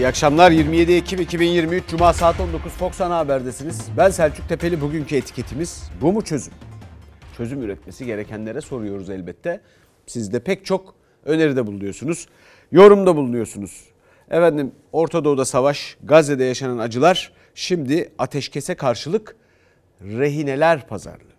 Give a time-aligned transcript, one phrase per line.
[0.00, 3.88] İyi akşamlar 27 Ekim 2023 Cuma saat 19 Fox Ana Haber'desiniz.
[3.96, 6.52] Ben Selçuk Tepeli bugünkü etiketimiz bu mu çözüm?
[7.36, 9.60] Çözüm üretmesi gerekenlere soruyoruz elbette.
[10.06, 12.28] Siz de pek çok öneride bulunuyorsunuz.
[12.72, 13.84] Yorumda bulunuyorsunuz.
[14.30, 19.36] Efendim Orta Doğu'da savaş, Gazze'de yaşanan acılar şimdi ateşkese karşılık
[20.02, 21.29] rehineler pazarlığı.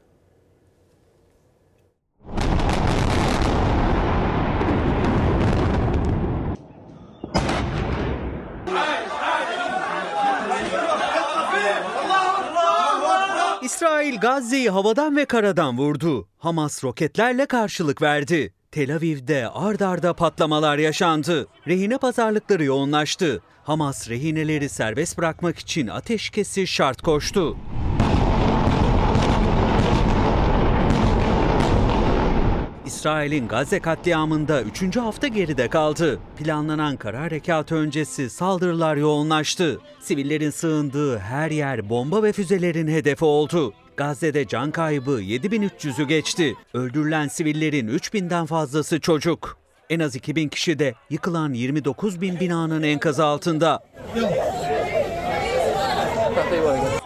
[13.76, 16.28] İsrail Gazze'yi havadan ve karadan vurdu.
[16.38, 18.54] Hamas roketlerle karşılık verdi.
[18.72, 21.48] Tel Aviv'de ard arda patlamalar yaşandı.
[21.68, 23.42] Rehine pazarlıkları yoğunlaştı.
[23.64, 27.58] Hamas rehineleri serbest bırakmak için ateşkesi şart koştu.
[32.92, 34.98] İsrail'in Gazze katliamında 3.
[34.98, 36.20] hafta geride kaldı.
[36.38, 39.80] Planlanan kara harekatı öncesi saldırılar yoğunlaştı.
[40.00, 43.74] Sivillerin sığındığı her yer bomba ve füzelerin hedefi oldu.
[43.98, 46.56] Gazze'de can kaybı 7300'ü geçti.
[46.74, 49.58] Öldürülen sivillerin 3000'den fazlası çocuk.
[49.90, 53.84] En az 2000 kişi de yıkılan 29 bin binanın enkazı altında.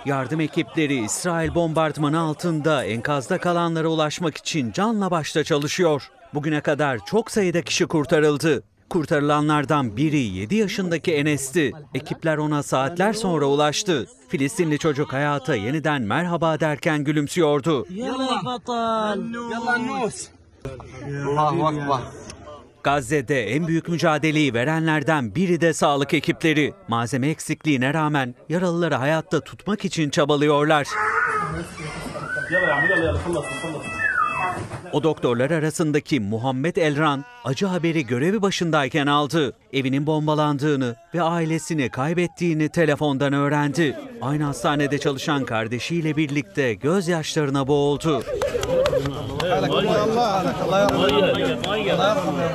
[0.06, 6.10] Yardım ekipleri İsrail bombardımanı altında enkazda kalanlara ulaşmak için canla başla çalışıyor.
[6.34, 8.64] Bugüne kadar çok sayıda kişi kurtarıldı.
[8.90, 11.72] Kurtarılanlardan biri 7 yaşındaki Enes'ti.
[11.94, 14.08] Ekipler ona saatler sonra ulaştı.
[14.28, 17.88] Filistinli çocuk hayata yeniden merhaba derken gülümsüyordu.
[22.86, 26.74] Gazze'de en büyük mücadeleyi verenlerden biri de sağlık ekipleri.
[26.88, 30.88] Malzeme eksikliğine rağmen yaralıları hayatta tutmak için çabalıyorlar.
[34.94, 39.54] O doktorlar arasındaki Muhammed Elran acı haberi görevi başındayken aldı.
[39.74, 44.00] Evinin bombalandığını ve ailesini kaybettiğini telefondan öğrendi.
[44.22, 48.24] Aynı hastanede çalışan kardeşiyle birlikte gözyaşlarına boğuldu.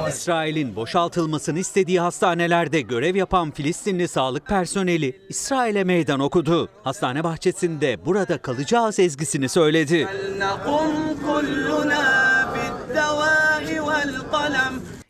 [0.08, 6.68] İsrail'in boşaltılmasını istediği hastanelerde görev yapan Filistinli sağlık personeli İsrail'e meydan okudu.
[6.84, 10.08] Hastane bahçesinde burada kalacağız ezgisini söyledi.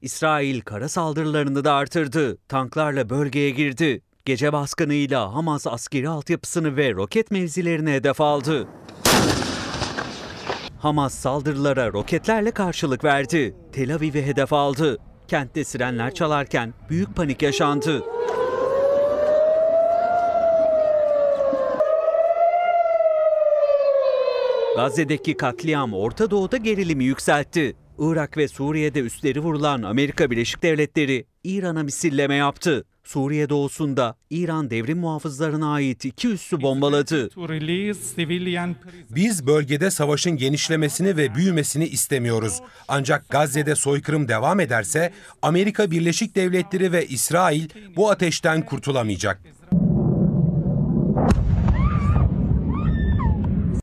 [0.03, 2.39] İsrail kara saldırılarını da artırdı.
[2.49, 4.03] Tanklarla bölgeye girdi.
[4.25, 8.69] Gece baskınıyla Hamas askeri altyapısını ve roket mevzilerini hedef aldı.
[10.81, 13.55] Hamas saldırılara roketlerle karşılık verdi.
[13.73, 14.99] Tel Aviv'i hedef aldı.
[15.29, 18.05] Kentte sirenler çalarken büyük panik yaşandı.
[24.77, 27.77] Gazze'deki katliam Orta Doğu'da gerilimi yükseltti.
[27.99, 32.85] Irak ve Suriye'de üstleri vurulan Amerika Birleşik Devletleri İran'a misilleme yaptı.
[33.05, 37.31] Suriye doğusunda İran devrim muhafızlarına ait iki üssü bombaladı.
[39.11, 42.61] Biz bölgede savaşın genişlemesini ve büyümesini istemiyoruz.
[42.89, 45.13] Ancak Gazze'de soykırım devam ederse
[45.43, 49.41] Amerika Birleşik Devletleri ve İsrail bu ateşten kurtulamayacak.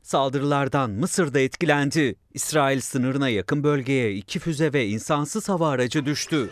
[0.02, 2.14] Saldırılardan Mısır da etkilendi.
[2.34, 6.50] İsrail sınırına yakın bölgeye iki füze ve insansız hava aracı düştü.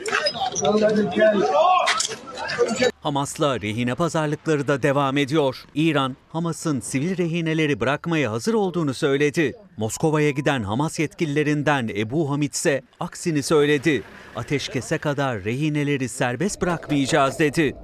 [3.02, 5.64] Hamas'la rehine pazarlıkları da devam ediyor.
[5.74, 9.52] İran, Hamas'ın sivil rehineleri bırakmaya hazır olduğunu söyledi.
[9.76, 14.02] Moskova'ya giden Hamas yetkililerinden Ebu Hamid ise aksini söyledi.
[14.36, 17.76] Ateşkese kadar rehineleri serbest bırakmayacağız dedi.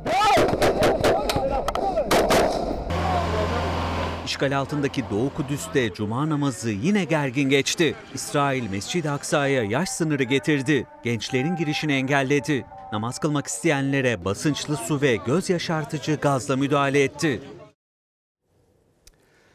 [4.27, 7.95] İşgal altındaki Doğu Kudüs'te cuma namazı yine gergin geçti.
[8.15, 10.87] İsrail Mescid-i Aksa'ya yaş sınırı getirdi.
[11.05, 12.67] Gençlerin girişini engelledi.
[12.93, 17.41] Namaz kılmak isteyenlere basınçlı su ve göz yaşartıcı gazla müdahale etti.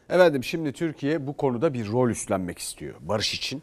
[0.09, 3.61] Efendim şimdi Türkiye bu konuda bir rol üstlenmek istiyor barış için.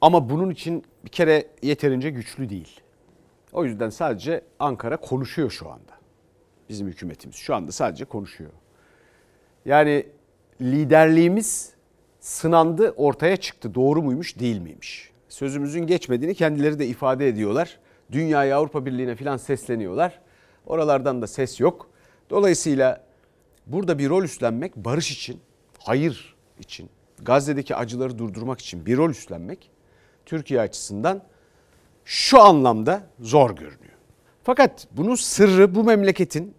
[0.00, 2.80] Ama bunun için bir kere yeterince güçlü değil.
[3.52, 5.92] O yüzden sadece Ankara konuşuyor şu anda.
[6.68, 8.50] Bizim hükümetimiz şu anda sadece konuşuyor.
[9.66, 10.06] Yani
[10.60, 11.72] liderliğimiz
[12.20, 13.74] sınandı, ortaya çıktı.
[13.74, 15.10] Doğru muymuş, değil miymiş?
[15.28, 17.78] Sözümüzün geçmediğini kendileri de ifade ediyorlar.
[18.12, 20.20] Dünyaya, Avrupa Birliği'ne falan sesleniyorlar.
[20.66, 21.90] Oralardan da ses yok.
[22.30, 23.04] Dolayısıyla
[23.66, 25.40] burada bir rol üstlenmek barış için,
[25.78, 26.90] hayır için,
[27.22, 29.70] Gazze'deki acıları durdurmak için bir rol üstlenmek
[30.26, 31.22] Türkiye açısından
[32.04, 33.96] şu anlamda zor görünüyor.
[34.42, 36.54] Fakat bunun sırrı bu memleketin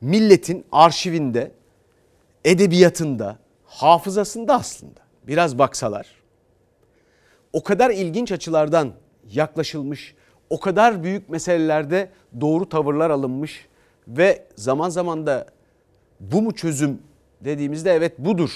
[0.00, 1.50] milletin arşivinde,
[2.44, 6.24] edebiyatında, hafızasında aslında biraz baksalar
[7.54, 8.92] o kadar ilginç açılardan
[9.32, 10.14] yaklaşılmış,
[10.50, 12.10] o kadar büyük meselelerde
[12.40, 13.66] doğru tavırlar alınmış
[14.08, 15.46] ve zaman zaman da
[16.20, 16.98] bu mu çözüm
[17.40, 18.50] dediğimizde evet budur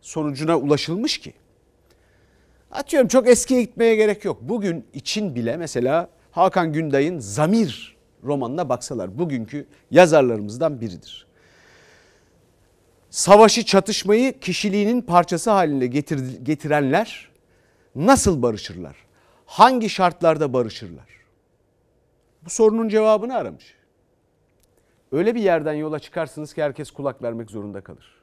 [0.00, 1.32] sonucuna ulaşılmış ki.
[2.70, 4.38] Atıyorum çok eskiye gitmeye gerek yok.
[4.40, 7.93] Bugün için bile mesela Hakan Günday'ın Zamir
[8.24, 11.26] romanına baksalar bugünkü yazarlarımızdan biridir.
[13.10, 17.30] Savaşı çatışmayı kişiliğinin parçası haline getir, getirenler
[17.94, 18.96] nasıl barışırlar?
[19.46, 21.08] Hangi şartlarda barışırlar?
[22.44, 23.74] Bu sorunun cevabını aramış.
[25.12, 28.22] Öyle bir yerden yola çıkarsınız ki herkes kulak vermek zorunda kalır.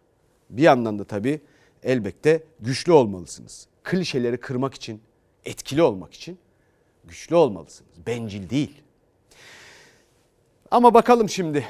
[0.50, 1.42] Bir yandan da tabii
[1.84, 3.68] elbette güçlü olmalısınız.
[3.84, 5.02] Klişeleri kırmak için,
[5.46, 6.40] etkili olmak için
[7.04, 7.92] güçlü olmalısınız.
[8.08, 8.82] Bencil değil.
[10.72, 11.68] Ama bakalım şimdi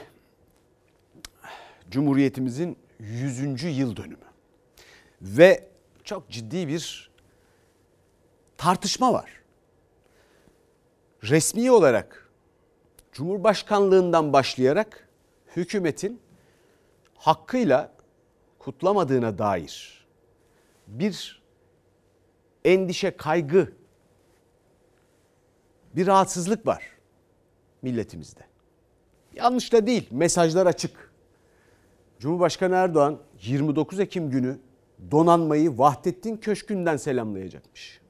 [1.92, 3.64] Cumhuriyetimizin 100.
[3.64, 4.26] yıl dönümü.
[5.22, 5.68] Ve
[6.04, 7.12] çok ciddi bir
[8.58, 9.32] tartışma var.
[11.24, 12.30] Resmi olarak
[13.12, 15.08] Cumhurbaşkanlığından başlayarak
[15.56, 16.22] hükümetin
[17.16, 17.94] hakkıyla
[18.60, 20.06] kutlamadığına dair
[20.88, 21.42] bir
[22.66, 23.74] endişe, kaygı,
[25.96, 26.98] bir rahatsızlık var
[27.82, 28.51] milletimizde.
[29.42, 31.12] Yanlış da değil, mesajlar açık.
[32.20, 34.58] Cumhurbaşkanı Erdoğan 29 Ekim günü
[35.12, 38.01] donanmayı Vahdettin Köşkü'nden selamlayacakmış.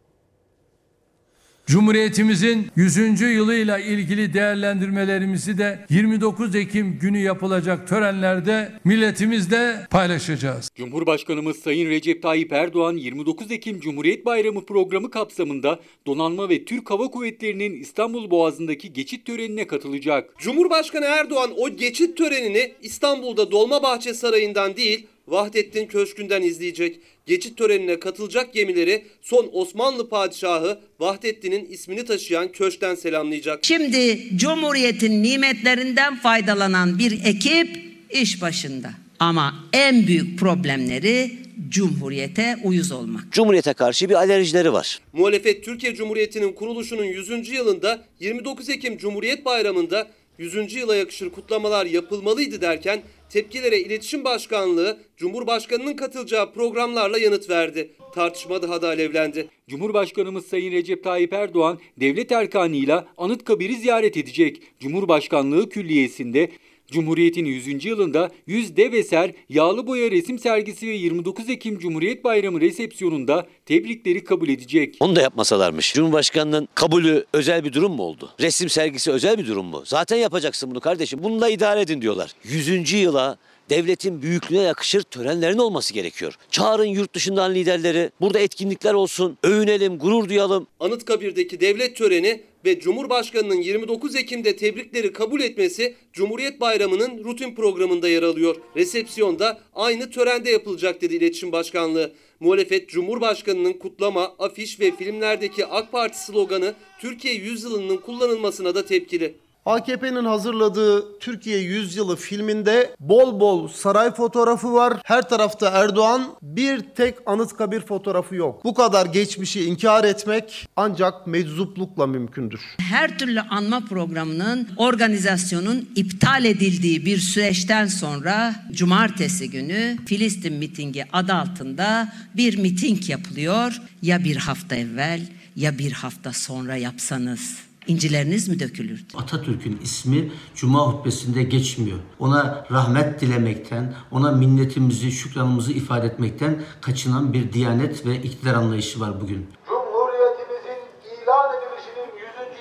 [1.72, 3.22] Cumhuriyetimizin 100.
[3.22, 10.70] yılıyla ilgili değerlendirmelerimizi de 29 Ekim günü yapılacak törenlerde milletimizle paylaşacağız.
[10.76, 17.08] Cumhurbaşkanımız Sayın Recep Tayyip Erdoğan 29 Ekim Cumhuriyet Bayramı programı kapsamında Donanma ve Türk Hava
[17.08, 20.30] Kuvvetleri'nin İstanbul Boğazı'ndaki geçit törenine katılacak.
[20.38, 27.00] Cumhurbaşkanı Erdoğan o geçit törenini İstanbul'da Dolmabahçe Sarayı'ndan değil Vahdettin Köşkü'nden izleyecek.
[27.26, 33.60] Geçit törenine katılacak gemileri son Osmanlı padişahı Vahdettin'in ismini taşıyan köşkten selamlayacak.
[33.66, 37.78] Şimdi Cumhuriyet'in nimetlerinden faydalanan bir ekip
[38.10, 38.92] iş başında.
[39.20, 41.32] Ama en büyük problemleri
[41.70, 43.32] Cumhuriyete uyuz olmak.
[43.32, 45.00] Cumhuriyete karşı bir alerjileri var.
[45.14, 47.50] Muhalefet Türkiye Cumhuriyeti'nin kuruluşunun 100.
[47.50, 50.08] yılında 29 Ekim Cumhuriyet Bayramı'nda
[50.38, 50.74] 100.
[50.74, 57.92] yıla yakışır kutlamalar yapılmalıydı derken tepkilere İletişim Başkanlığı Cumhurbaşkanının katılacağı programlarla yanıt verdi.
[58.13, 59.48] Tartışma daha da alevlendi.
[59.68, 64.62] Cumhurbaşkanımız Sayın Recep Tayyip Erdoğan devlet erkanıyla Anıtkabir'i ziyaret edecek.
[64.80, 66.50] Cumhurbaşkanlığı Külliyesi'nde
[66.92, 67.86] Cumhuriyet'in 100.
[67.86, 74.24] yılında 100 dev eser yağlı boya resim sergisi ve 29 Ekim Cumhuriyet Bayramı resepsiyonunda tebrikleri
[74.24, 74.98] kabul edecek.
[75.00, 75.94] Onu da yapmasalarmış.
[75.94, 78.30] Cumhurbaşkanının kabulü özel bir durum mu oldu?
[78.40, 79.84] Resim sergisi özel bir durum mu?
[79.86, 81.20] Zaten yapacaksın bunu kardeşim.
[81.24, 82.32] Bununla idare edin diyorlar.
[82.44, 82.94] 100.
[82.94, 83.38] yıla
[83.72, 86.38] devletin büyüklüğüne yakışır törenlerin olması gerekiyor.
[86.52, 88.12] Çağırın yurt dışından liderleri.
[88.22, 89.38] Burada etkinlikler olsun.
[89.44, 90.68] Övünelim, gurur duyalım.
[90.80, 98.24] Anıtkabir'deki devlet töreni ve Cumhurbaşkanının 29 Ekim'de tebrikleri kabul etmesi Cumhuriyet Bayramı'nın rutin programında yer
[98.24, 98.56] alıyor.
[98.76, 102.12] Resepsiyonda aynı törende yapılacak dedi İletişim Başkanlığı.
[102.40, 109.36] Muhalefet Cumhurbaşkanının kutlama, afiş ve filmlerdeki AK Parti sloganı Türkiye yüzyılının kullanılmasına da tepkili.
[109.66, 114.94] AKP'nin hazırladığı Türkiye Yüzyılı filminde bol bol saray fotoğrafı var.
[115.04, 118.63] Her tarafta Erdoğan, bir tek Anıtkabir fotoğrafı yok.
[118.63, 122.62] Bu kadar geçmişi inkar etmek ancak meczuplukla mümkündür.
[122.80, 131.34] Her türlü anma programının organizasyonun iptal edildiği bir süreçten sonra cumartesi günü Filistin mitingi adı
[131.34, 133.82] altında bir miting yapılıyor.
[134.01, 135.22] Ya bir hafta evvel
[135.56, 139.02] ya bir hafta sonra yapsanız incileriniz mi dökülürdü?
[139.16, 141.98] Atatürk'ün ismi Cuma hutbesinde geçmiyor.
[142.20, 149.22] Ona rahmet dilemekten, ona minnetimizi, şükranımızı ifade etmekten kaçınan bir diyanet ve iktidar anlayışı var
[149.22, 149.48] bugün.
[149.68, 150.82] Cumhuriyetimizin
[151.24, 152.08] ilan edilişinin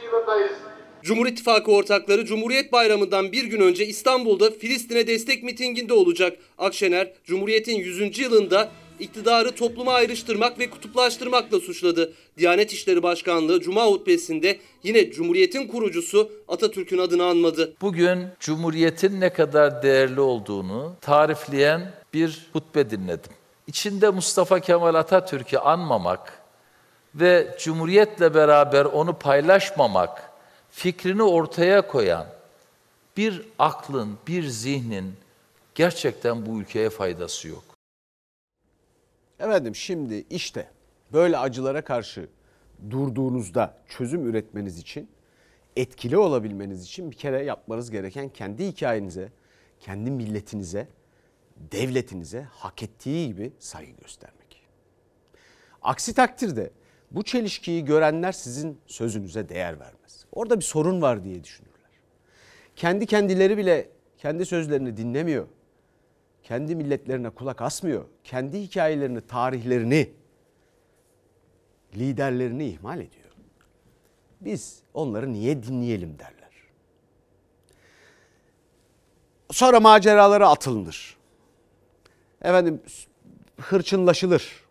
[0.03, 0.05] 100.
[0.13, 0.53] yılındayız.
[1.03, 6.39] Cumhur İttifakı ortakları Cumhuriyet Bayramı'ndan bir gün önce İstanbul'da Filistin'e destek mitinginde olacak.
[6.59, 8.19] Akşener, Cumhuriyet'in 100.
[8.19, 12.13] yılında iktidarı topluma ayrıştırmak ve kutuplaştırmakla suçladı.
[12.39, 17.73] Diyanet İşleri Başkanlığı Cuma hutbesinde yine Cumhuriyet'in kurucusu Atatürk'ün adını anmadı.
[17.81, 23.33] Bugün Cumhuriyet'in ne kadar değerli olduğunu tarifleyen bir hutbe dinledim.
[23.67, 26.43] İçinde Mustafa Kemal Atatürk'ü anmamak
[27.15, 30.31] ve Cumhuriyet'le beraber onu paylaşmamak
[30.71, 32.27] fikrini ortaya koyan
[33.17, 35.15] bir aklın, bir zihnin
[35.75, 37.70] gerçekten bu ülkeye faydası yok.
[39.41, 40.69] Efendim şimdi işte
[41.13, 42.29] böyle acılara karşı
[42.91, 45.11] durduğunuzda çözüm üretmeniz için,
[45.77, 49.33] etkili olabilmeniz için bir kere yapmanız gereken kendi hikayenize,
[49.81, 50.89] kendi milletinize,
[51.57, 54.63] devletinize hak ettiği gibi saygı göstermek.
[55.83, 56.71] Aksi takdirde
[57.11, 60.25] Bu çelişkiyi görenler sizin sözünüze değer vermez.
[60.33, 61.91] Orada bir sorun var diye düşünürler.
[62.77, 65.47] Kendi kendileri bile kendi sözlerini dinlemiyor.
[66.51, 68.05] Kendi milletlerine kulak asmıyor.
[68.25, 70.11] Kendi hikayelerini, tarihlerini,
[71.95, 73.31] liderlerini ihmal ediyor.
[74.41, 76.51] Biz onları niye dinleyelim derler.
[79.51, 81.17] Sonra maceralara atılınır.
[82.43, 82.81] Efendim
[83.61, 84.65] hırçınlaşılır.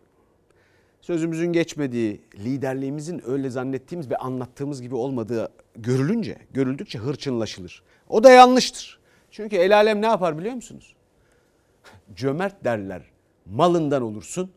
[1.00, 7.82] Sözümüzün geçmediği, liderliğimizin öyle zannettiğimiz ve anlattığımız gibi olmadığı görülünce, görüldükçe hırçınlaşılır.
[8.08, 9.00] O da yanlıştır.
[9.30, 10.96] Çünkü el alem ne yapar biliyor musunuz?
[12.14, 13.02] Cömert derler
[13.46, 14.52] malından olursun,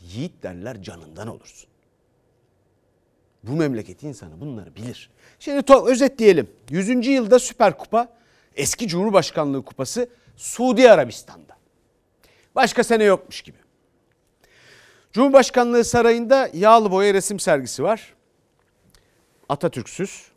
[0.00, 1.68] yiğit derler canından olursun.
[3.42, 5.10] Bu memleket insanı bunları bilir.
[5.38, 6.50] Şimdi to- özetleyelim.
[6.70, 7.06] 100.
[7.06, 8.08] yılda Süper Kupa
[8.56, 11.56] eski Cumhurbaşkanlığı kupası Suudi Arabistan'da.
[12.54, 13.58] Başka sene yokmuş gibi.
[15.12, 18.14] Cumhurbaşkanlığı Sarayı'nda yağlı boya resim sergisi var.
[19.48, 20.30] Atatürk'süz.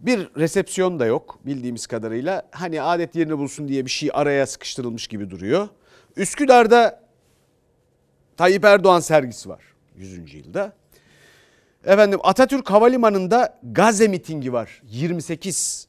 [0.00, 2.42] Bir resepsiyon da yok bildiğimiz kadarıyla.
[2.50, 5.68] Hani adet yerini bulsun diye bir şey araya sıkıştırılmış gibi duruyor.
[6.16, 7.02] Üsküdar'da
[8.36, 9.62] Tayyip Erdoğan sergisi var
[9.96, 10.34] 100.
[10.34, 10.72] yılda.
[11.84, 15.88] Efendim Atatürk Havalimanı'nda Gazze mitingi var 28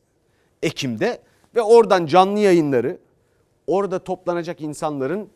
[0.63, 1.21] Ekim'de
[1.55, 2.97] ve oradan canlı yayınları
[3.67, 5.29] orada toplanacak insanların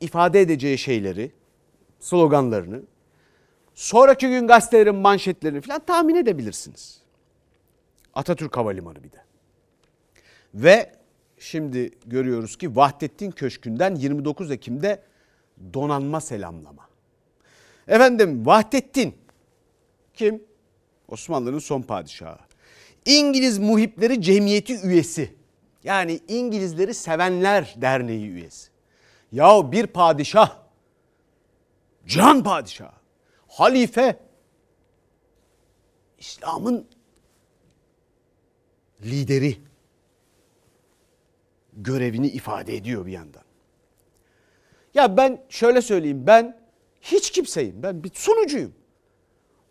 [0.00, 1.32] ifade edeceği şeyleri,
[2.00, 2.82] sloganlarını,
[3.74, 7.07] sonraki gün gazetelerin manşetlerini falan tahmin edebilirsiniz.
[8.18, 9.22] Atatürk Havalimanı bir de.
[10.54, 10.92] Ve
[11.38, 15.02] şimdi görüyoruz ki Vahdettin Köşkü'nden 29 Ekim'de
[15.74, 16.88] donanma selamlama.
[17.88, 19.14] Efendim Vahdettin
[20.14, 20.44] kim?
[21.08, 22.38] Osmanlı'nın son padişahı.
[23.04, 25.34] İngiliz Muhipleri Cemiyeti üyesi.
[25.84, 28.70] Yani İngilizleri Sevenler Derneği üyesi.
[29.32, 30.56] Yahu bir padişah,
[32.06, 32.92] can padişah,
[33.48, 34.18] halife,
[36.18, 36.97] İslam'ın
[39.02, 39.56] lideri
[41.72, 43.42] görevini ifade ediyor bir yandan.
[44.94, 46.60] Ya ben şöyle söyleyeyim ben
[47.00, 48.72] hiç kimseyim ben bir sunucuyum.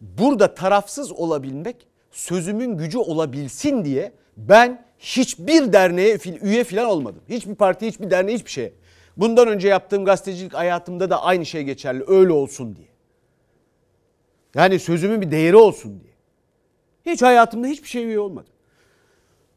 [0.01, 7.21] Burada tarafsız olabilmek sözümün gücü olabilsin diye ben hiçbir derneğe üye falan olmadım.
[7.29, 8.73] Hiçbir parti, hiçbir derneğe, hiçbir şeye.
[9.17, 12.03] Bundan önce yaptığım gazetecilik hayatımda da aynı şey geçerli.
[12.07, 12.87] Öyle olsun diye.
[14.55, 16.13] Yani sözümün bir değeri olsun diye.
[17.05, 18.53] Hiç hayatımda hiçbir şey üye olmadım.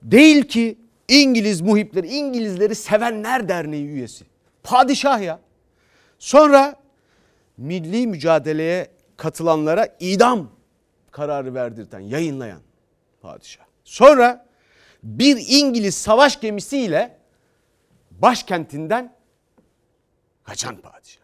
[0.02, 0.78] Değil ki
[1.08, 4.24] İngiliz muhipleri, İngilizleri sevenler derneği üyesi.
[4.62, 5.40] Padişah ya.
[6.18, 6.76] Sonra
[7.56, 10.50] milli mücadeleye katılanlara idam
[11.10, 12.60] kararı verdirten, yayınlayan
[13.20, 13.64] padişah.
[13.84, 14.46] Sonra
[15.02, 17.18] bir İngiliz savaş gemisiyle
[18.10, 19.14] başkentinden
[20.44, 21.22] kaçan padişah.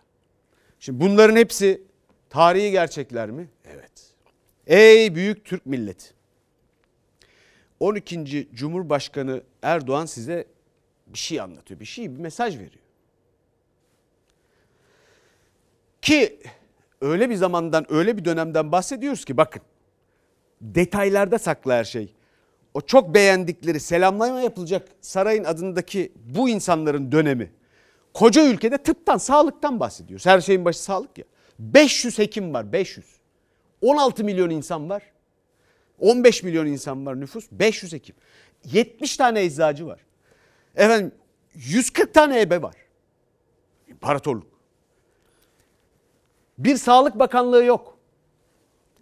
[0.80, 1.82] Şimdi bunların hepsi
[2.30, 3.48] tarihi gerçekler mi?
[3.64, 4.14] Evet.
[4.66, 6.15] Ey büyük Türk milleti.
[7.80, 8.48] 12.
[8.54, 10.44] Cumhurbaşkanı Erdoğan size
[11.06, 11.80] bir şey anlatıyor.
[11.80, 12.82] Bir şey, bir mesaj veriyor.
[16.02, 16.40] Ki
[17.00, 19.62] öyle bir zamandan, öyle bir dönemden bahsediyoruz ki bakın.
[20.60, 22.14] Detaylarda saklı her şey.
[22.74, 27.52] O çok beğendikleri selamlama yapılacak sarayın adındaki bu insanların dönemi.
[28.14, 30.26] Koca ülkede tıptan, sağlıktan bahsediyoruz.
[30.26, 31.24] Her şeyin başı sağlık ya.
[31.58, 33.06] 500 hekim var, 500.
[33.80, 35.02] 16 milyon insan var.
[36.00, 38.16] 15 milyon insan var nüfus, 500 hekim.
[38.64, 40.00] 70 tane eczacı var.
[40.76, 41.12] Efendim
[41.54, 42.74] 140 tane ebe var.
[43.88, 44.46] İmparatorluk.
[46.58, 47.98] Bir sağlık bakanlığı yok.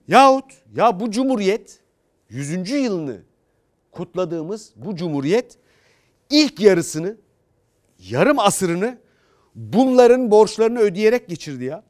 [0.09, 1.81] Yahut ya bu cumhuriyet
[2.29, 2.71] 100.
[2.71, 3.23] yılını
[3.93, 5.59] kutladığımız bu cumhuriyet
[6.31, 7.17] ilk yarısını
[7.99, 8.99] yarım asırını
[9.55, 11.85] bunların borçlarını ödeyerek geçirdi ya.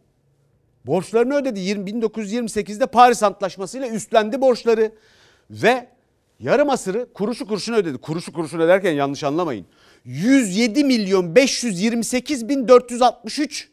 [0.87, 1.61] Borçlarını ödedi.
[1.61, 4.93] 1928'de Paris Antlaşması'yla üstlendi borçları
[5.51, 5.89] ve
[6.41, 7.99] yarım asırı kuruşu kuruşuna ödedi.
[7.99, 9.67] Kuruşu kuruşuna öderken yanlış anlamayın.
[10.05, 13.69] 107 milyon 528 bin 463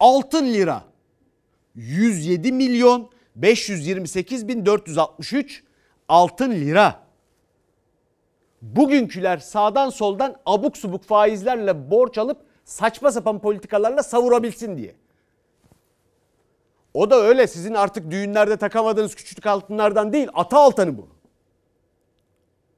[0.00, 0.84] altın lira.
[1.74, 5.62] 107 milyon 528 bin 463
[6.08, 7.06] altın lira.
[8.62, 14.94] Bugünküler sağdan soldan abuk subuk faizlerle borç alıp saçma sapan politikalarla savurabilsin diye.
[16.96, 21.08] O da öyle sizin artık düğünlerde takamadığınız küçük altınlardan değil ata altanı bu.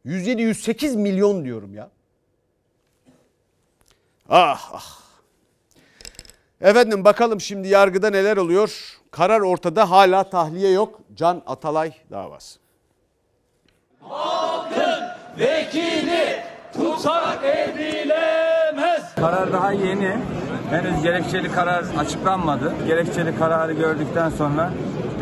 [0.07, 1.91] 107-108 milyon diyorum ya.
[4.29, 5.01] Ah ah.
[6.61, 8.99] Efendim bakalım şimdi yargıda neler oluyor?
[9.11, 11.01] Karar ortada hala tahliye yok.
[11.15, 12.59] Can Atalay davası.
[14.01, 15.05] Halkın
[15.39, 19.15] vekili tutsak edilemez.
[19.15, 20.19] Karar daha yeni.
[20.71, 22.75] Henüz gerekçeli karar açıklanmadı.
[22.87, 24.73] Gerekçeli kararı gördükten sonra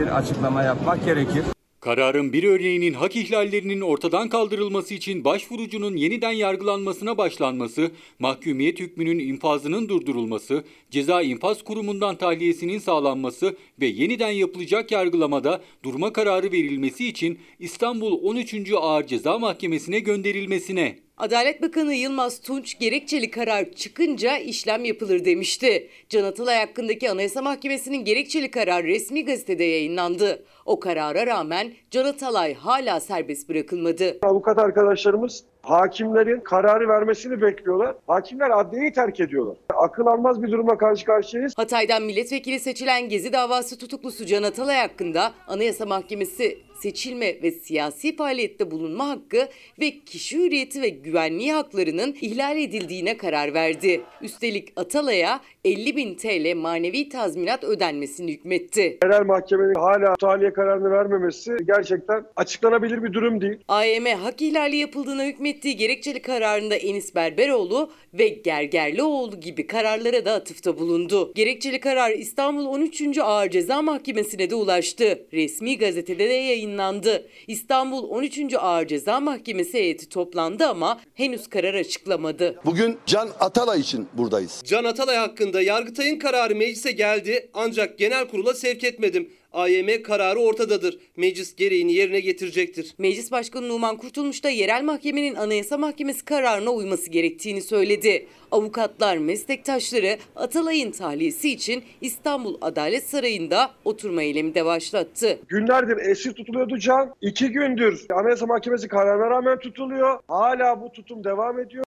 [0.00, 1.42] bir açıklama yapmak gerekir.
[1.80, 9.88] Kararın bir örneğinin hak ihlallerinin ortadan kaldırılması için başvurucunun yeniden yargılanmasına başlanması, mahkumiyet hükmünün infazının
[9.88, 18.20] durdurulması, ceza infaz kurumundan tahliyesinin sağlanması ve yeniden yapılacak yargılamada durma kararı verilmesi için İstanbul
[18.22, 18.72] 13.
[18.80, 21.05] Ağır Ceza Mahkemesi'ne gönderilmesine.
[21.18, 25.88] Adalet Bakanı Yılmaz Tunç gerekçeli karar çıkınca işlem yapılır demişti.
[26.08, 30.44] Can Atalay hakkındaki Anayasa Mahkemesi'nin gerekçeli kararı resmi gazetede yayınlandı.
[30.66, 34.18] O karara rağmen Can Atalay hala serbest bırakılmadı.
[34.22, 37.94] Avukat arkadaşlarımız hakimlerin kararı vermesini bekliyorlar.
[38.06, 39.56] Hakimler adliyeyi terk ediyorlar.
[39.74, 41.52] Akıl almaz bir duruma karşı karşıyayız.
[41.56, 48.70] Hatay'dan milletvekili seçilen Gezi davası tutuklusu Can Atalay hakkında Anayasa Mahkemesi seçilme ve siyasi faaliyette
[48.70, 49.48] bulunma hakkı
[49.80, 54.00] ve kişi hürriyeti ve güvenliği haklarının ihlal edildiğine karar verdi.
[54.22, 58.98] Üstelik Atalay'a 50 bin TL manevi tazminat ödenmesini hükmetti.
[59.02, 63.58] Yerel mahkemenin hala tahliye kararını vermemesi gerçekten açıklanabilir bir durum değil.
[63.68, 70.78] AYM hak ihlali yapıldığına hükmettiği gerekçeli kararında Enis Berberoğlu ve Gergerlioğlu gibi kararlara da atıfta
[70.78, 71.32] bulundu.
[71.34, 73.18] Gerekçeli karar İstanbul 13.
[73.18, 75.26] Ağır Ceza Mahkemesi'ne de ulaştı.
[75.32, 77.28] Resmi gazetede de yayınlandı.
[77.46, 78.54] İstanbul 13.
[78.58, 82.60] Ağır Ceza Mahkemesi heyeti toplandı ama henüz karar açıklamadı.
[82.64, 84.62] Bugün Can Atalay için buradayız.
[84.64, 89.30] Can Atalay hakkında Yargıtay'ın kararı meclise geldi ancak genel kurula sevk etmedim.
[89.52, 90.98] AYM kararı ortadadır.
[91.16, 92.94] Meclis gereğini yerine getirecektir.
[92.98, 98.26] Meclis Başkanı Numan Kurtulmuş da yerel mahkemenin Anayasa Mahkemesi kararına uyması gerektiğini söyledi.
[98.50, 105.38] Avukatlar, meslektaşları Atalay'ın tahliyesi için İstanbul Adalet Sarayı'nda oturma eylemi de başlattı.
[105.48, 107.14] Günlerdir esir tutuluyordu Can.
[107.20, 110.20] İki gündür Anayasa Mahkemesi kararına rağmen tutuluyor.
[110.28, 111.85] Hala bu tutum devam ediyor.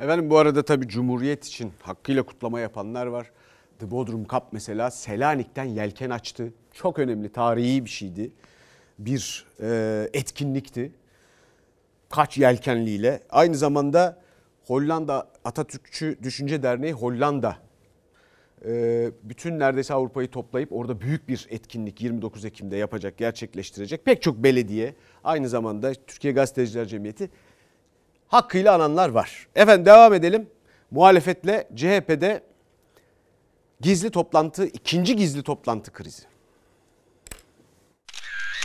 [0.00, 3.30] Efendim bu arada tabii Cumhuriyet için hakkıyla kutlama yapanlar var.
[3.78, 6.52] The Bodrum Cup mesela Selanik'ten yelken açtı.
[6.72, 8.30] Çok önemli, tarihi bir şeydi.
[8.98, 10.92] Bir e, etkinlikti.
[12.10, 13.22] Kaç yelkenliyle.
[13.30, 14.20] Aynı zamanda
[14.66, 17.56] Hollanda Atatürkçü Düşünce Derneği Hollanda
[18.64, 24.04] e, bütün neredeyse Avrupa'yı toplayıp orada büyük bir etkinlik 29 Ekim'de yapacak, gerçekleştirecek.
[24.04, 27.30] Pek çok belediye aynı zamanda Türkiye Gazeteciler Cemiyeti
[28.30, 29.46] hakkıyla ananlar var.
[29.54, 30.46] Efendim devam edelim.
[30.90, 32.42] Muhalefetle CHP'de
[33.80, 36.22] gizli toplantı, ikinci gizli toplantı krizi.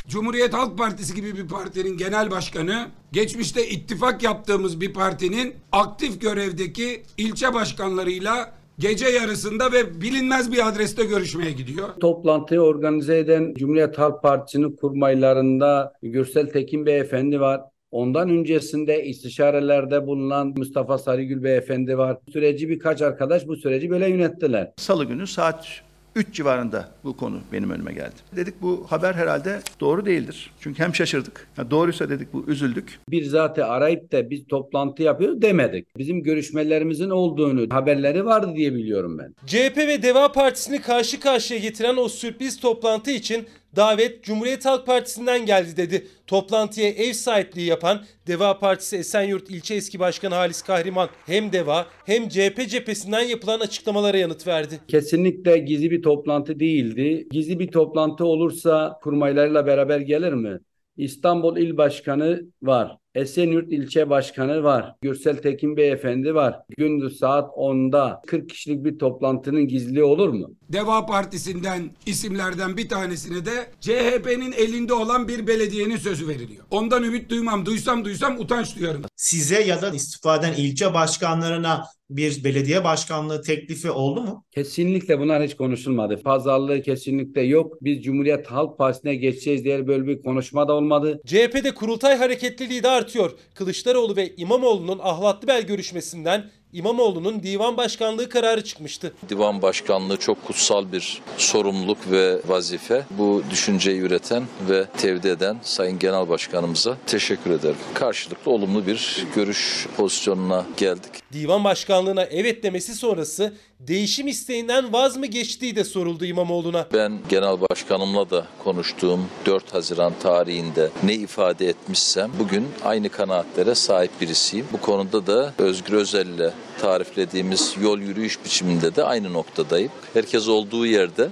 [0.08, 7.04] Cumhuriyet Halk Partisi gibi bir partinin genel başkanı, geçmişte ittifak yaptığımız bir partinin aktif görevdeki
[7.17, 11.89] ilçe başkanlarıyla gece yarısında ve bilinmez bir adreste görüşmeye gidiyor.
[11.99, 17.62] Toplantıyı organize eden Cumhuriyet Halk Partisi'nin kurmaylarında Gürsel Tekin Beyefendi var.
[17.91, 22.17] Ondan öncesinde istişarelerde bulunan Mustafa Sarıgül Beyefendi var.
[22.34, 24.71] Süreci birkaç arkadaş bu süreci böyle yönettiler.
[24.78, 25.82] Salı günü saat
[26.15, 28.15] 3 civarında bu konu benim önüme geldi.
[28.36, 30.52] Dedik bu haber herhalde doğru değildir.
[30.60, 31.48] Çünkü hem şaşırdık.
[31.58, 33.00] Ya doğruysa dedik bu üzüldük.
[33.10, 35.98] Bir zatı arayıp da biz toplantı yapıyoruz demedik.
[35.98, 39.36] Bizim görüşmelerimizin olduğunu haberleri vardı diye biliyorum ben.
[39.48, 43.45] CHP ve Deva Partisi'ni karşı karşıya getiren o sürpriz toplantı için
[43.76, 46.08] davet Cumhuriyet Halk Partisi'nden geldi dedi.
[46.28, 52.30] Toplantıya ev sahipliği yapan Deva Partisi Esenyurt İlçe Eski Başkanı Halis Kahriman hem Deva hem
[52.30, 54.80] CHP cephesinden yapılan açıklamalara yanıt verdi.
[54.88, 57.28] Kesinlikle gizli bir toplantı değildi.
[57.32, 60.60] Gizli bir toplantı olursa kurmaylarıyla beraber gelir mi?
[60.98, 62.98] İstanbul İl Başkanı var.
[63.15, 64.95] Esenyurt İlçe Başkanı var.
[65.01, 66.60] Gürsel Tekin Beyefendi var.
[66.78, 70.51] Gündüz saat 10'da 40 kişilik bir toplantının gizli olur mu?
[70.69, 73.51] Deva Partisi'nden isimlerden bir tanesine de
[73.82, 76.65] CHP'nin elinde olan bir belediyenin sözü veriliyor.
[76.71, 77.65] Ondan ümit duymam.
[77.65, 79.01] Duysam duysam utanç duyarım.
[79.15, 84.45] Size ya da istifa eden ilçe başkanlarına bir belediye başkanlığı teklifi oldu mu?
[84.51, 86.21] Kesinlikle bunlar hiç konuşulmadı.
[86.23, 87.73] Pazarlığı kesinlikle yok.
[87.82, 91.21] Biz Cumhuriyet Halk Partisi'ne geçeceğiz diye böyle bir konuşma da olmadı.
[91.25, 93.32] CHP'de kurultay hareketliliği de artıyor.
[93.54, 99.13] Kılıçdaroğlu ve İmamoğlu'nun Ahlatlıbel görüşmesinden İmamoğlu'nun divan başkanlığı kararı çıkmıştı.
[99.30, 103.06] Divan başkanlığı çok kutsal bir sorumluluk ve vazife.
[103.10, 107.78] Bu düşünceyi üreten ve tevdi eden Sayın Genel Başkanımıza teşekkür ederim.
[107.94, 111.25] Karşılıklı olumlu bir görüş pozisyonuna geldik.
[111.36, 116.88] Divan başkanlığına evet demesi sonrası değişim isteğinden vaz mı geçtiği de soruldu İmamoğlu'na.
[116.93, 124.12] Ben genel başkanımla da konuştuğum 4 Haziran tarihinde ne ifade etmişsem bugün aynı kanaatlere sahip
[124.21, 124.65] birisiyim.
[124.74, 129.91] Bu konuda da Özgür Özel'le tariflediğimiz yol yürüyüş biçiminde de aynı noktadayım.
[130.13, 131.30] Herkes olduğu yerde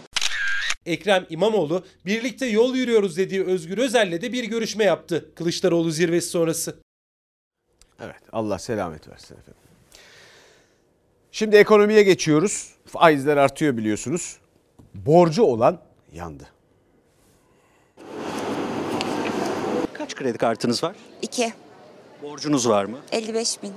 [0.86, 6.76] Ekrem İmamoğlu birlikte yol yürüyoruz dediği Özgür Özel'le de bir görüşme yaptı Kılıçdaroğlu zirvesi sonrası.
[8.02, 9.64] Evet Allah selamet versin efendim.
[11.36, 12.70] Şimdi ekonomiye geçiyoruz.
[12.86, 14.38] Faizler artıyor biliyorsunuz.
[14.94, 15.80] Borcu olan
[16.14, 16.44] yandı.
[19.94, 20.96] Kaç kredi kartınız var?
[21.22, 21.54] İki.
[22.22, 22.98] Borcunuz var mı?
[23.12, 23.74] 55 bin.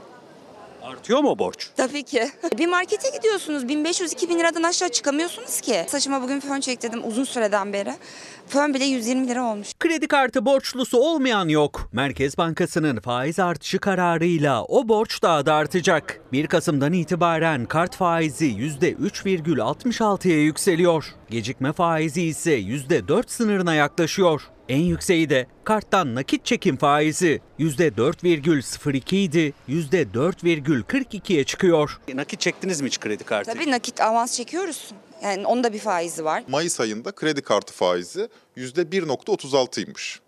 [0.83, 1.71] Artıyor mu borç?
[1.77, 2.29] Tabii ki.
[2.59, 5.85] Bir markete gidiyorsunuz 1500-2000 liradan aşağı çıkamıyorsunuz ki.
[5.89, 7.95] Saçıma bugün fön çektirdim uzun süreden beri.
[8.47, 9.69] Fön bile 120 lira olmuş.
[9.79, 11.89] Kredi kartı borçlusu olmayan yok.
[11.93, 16.21] Merkez Bankası'nın faiz artışı kararıyla o borç daha da artacak.
[16.37, 21.15] 1 Kasım'dan itibaren kart faizi %3,66'ya yükseliyor.
[21.31, 24.43] Gecikme faizi ise %4 sınırına yaklaşıyor.
[24.69, 32.01] En yükseği de karttan nakit çekim faizi %4,02 idi, %4,42'ye çıkıyor.
[32.15, 33.53] Nakit çektiniz mi hiç kredi kartı?
[33.53, 34.91] Tabii nakit avans çekiyoruz.
[35.23, 36.45] Yani onun da bir faizi var.
[36.49, 40.19] Mayıs ayında kredi kartı faizi %1.36'ymış.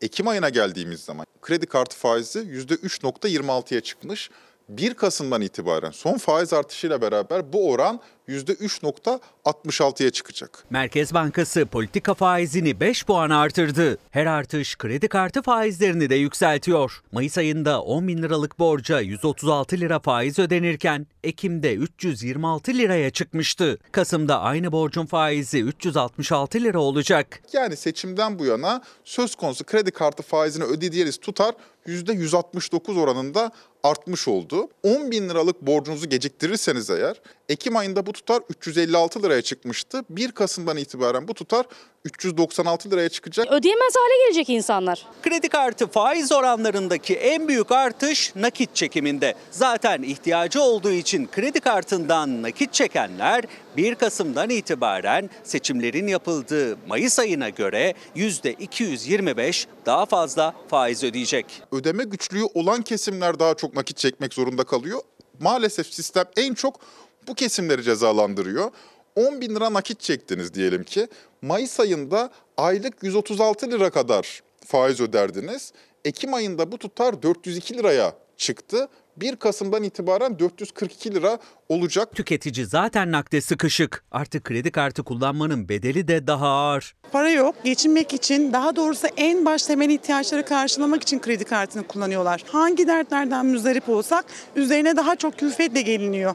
[0.00, 4.30] Ekim ayına geldiğimiz zaman kredi kartı faizi %3.26'ya çıkmış.
[4.68, 10.64] 1 Kasım'dan itibaren son faiz artışıyla beraber bu oran %3.66'ya çıkacak.
[10.70, 13.98] Merkez Bankası politika faizini 5 puan artırdı.
[14.10, 17.02] Her artış kredi kartı faizlerini de yükseltiyor.
[17.12, 23.78] Mayıs ayında 10 bin liralık borca 136 lira faiz ödenirken Ekim'de 326 liraya çıkmıştı.
[23.92, 27.42] Kasım'da aynı borcun faizi 366 lira olacak.
[27.52, 31.54] Yani seçimden bu yana söz konusu kredi kartı faizini ödediğiniz tutar
[31.86, 33.50] %169 oranında
[33.82, 34.68] artmış oldu.
[34.82, 40.02] 10 bin liralık borcunuzu geciktirirseniz eğer Ekim ayında bu tutar 356 liraya çıkmıştı.
[40.10, 41.66] 1 Kasım'dan itibaren bu tutar
[42.04, 43.52] 396 liraya çıkacak.
[43.52, 45.06] Ödeyemez hale gelecek insanlar.
[45.22, 49.34] Kredi kartı faiz oranlarındaki en büyük artış nakit çekiminde.
[49.50, 53.44] Zaten ihtiyacı olduğu için kredi kartından nakit çekenler
[53.76, 61.46] 1 Kasım'dan itibaren seçimlerin yapıldığı Mayıs ayına göre %225 daha fazla faiz ödeyecek.
[61.72, 65.00] Ödeme güçlüğü olan kesimler daha çok nakit çekmek zorunda kalıyor.
[65.40, 66.80] Maalesef sistem en çok
[67.28, 68.70] bu kesimleri cezalandırıyor.
[69.16, 71.08] 10 bin lira nakit çektiniz diyelim ki.
[71.42, 75.72] Mayıs ayında aylık 136 lira kadar faiz öderdiniz.
[76.04, 78.88] Ekim ayında bu tutar 402 liraya çıktı.
[79.16, 81.38] 1 Kasım'dan itibaren 442 lira
[81.68, 82.14] olacak.
[82.14, 84.04] Tüketici zaten nakde sıkışık.
[84.10, 86.94] Artık kredi kartı kullanmanın bedeli de daha ağır.
[87.12, 87.54] Para yok.
[87.64, 92.44] Geçinmek için daha doğrusu en baş temel ihtiyaçları karşılamak için kredi kartını kullanıyorlar.
[92.46, 94.24] Hangi dertlerden müzdarip olsak
[94.56, 96.34] üzerine daha çok külfetle geliniyor.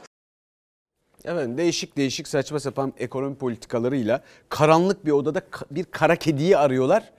[1.24, 7.12] Evet değişik değişik saçma sapan ekonomi politikalarıyla karanlık bir odada bir kara kediyi arıyorlar.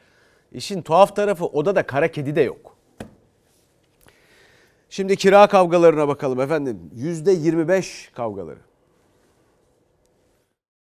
[0.51, 2.77] İşin tuhaf tarafı odada kara kedi de yok.
[4.89, 6.91] Şimdi kira kavgalarına bakalım efendim.
[6.95, 8.59] Yüzde 25 kavgaları.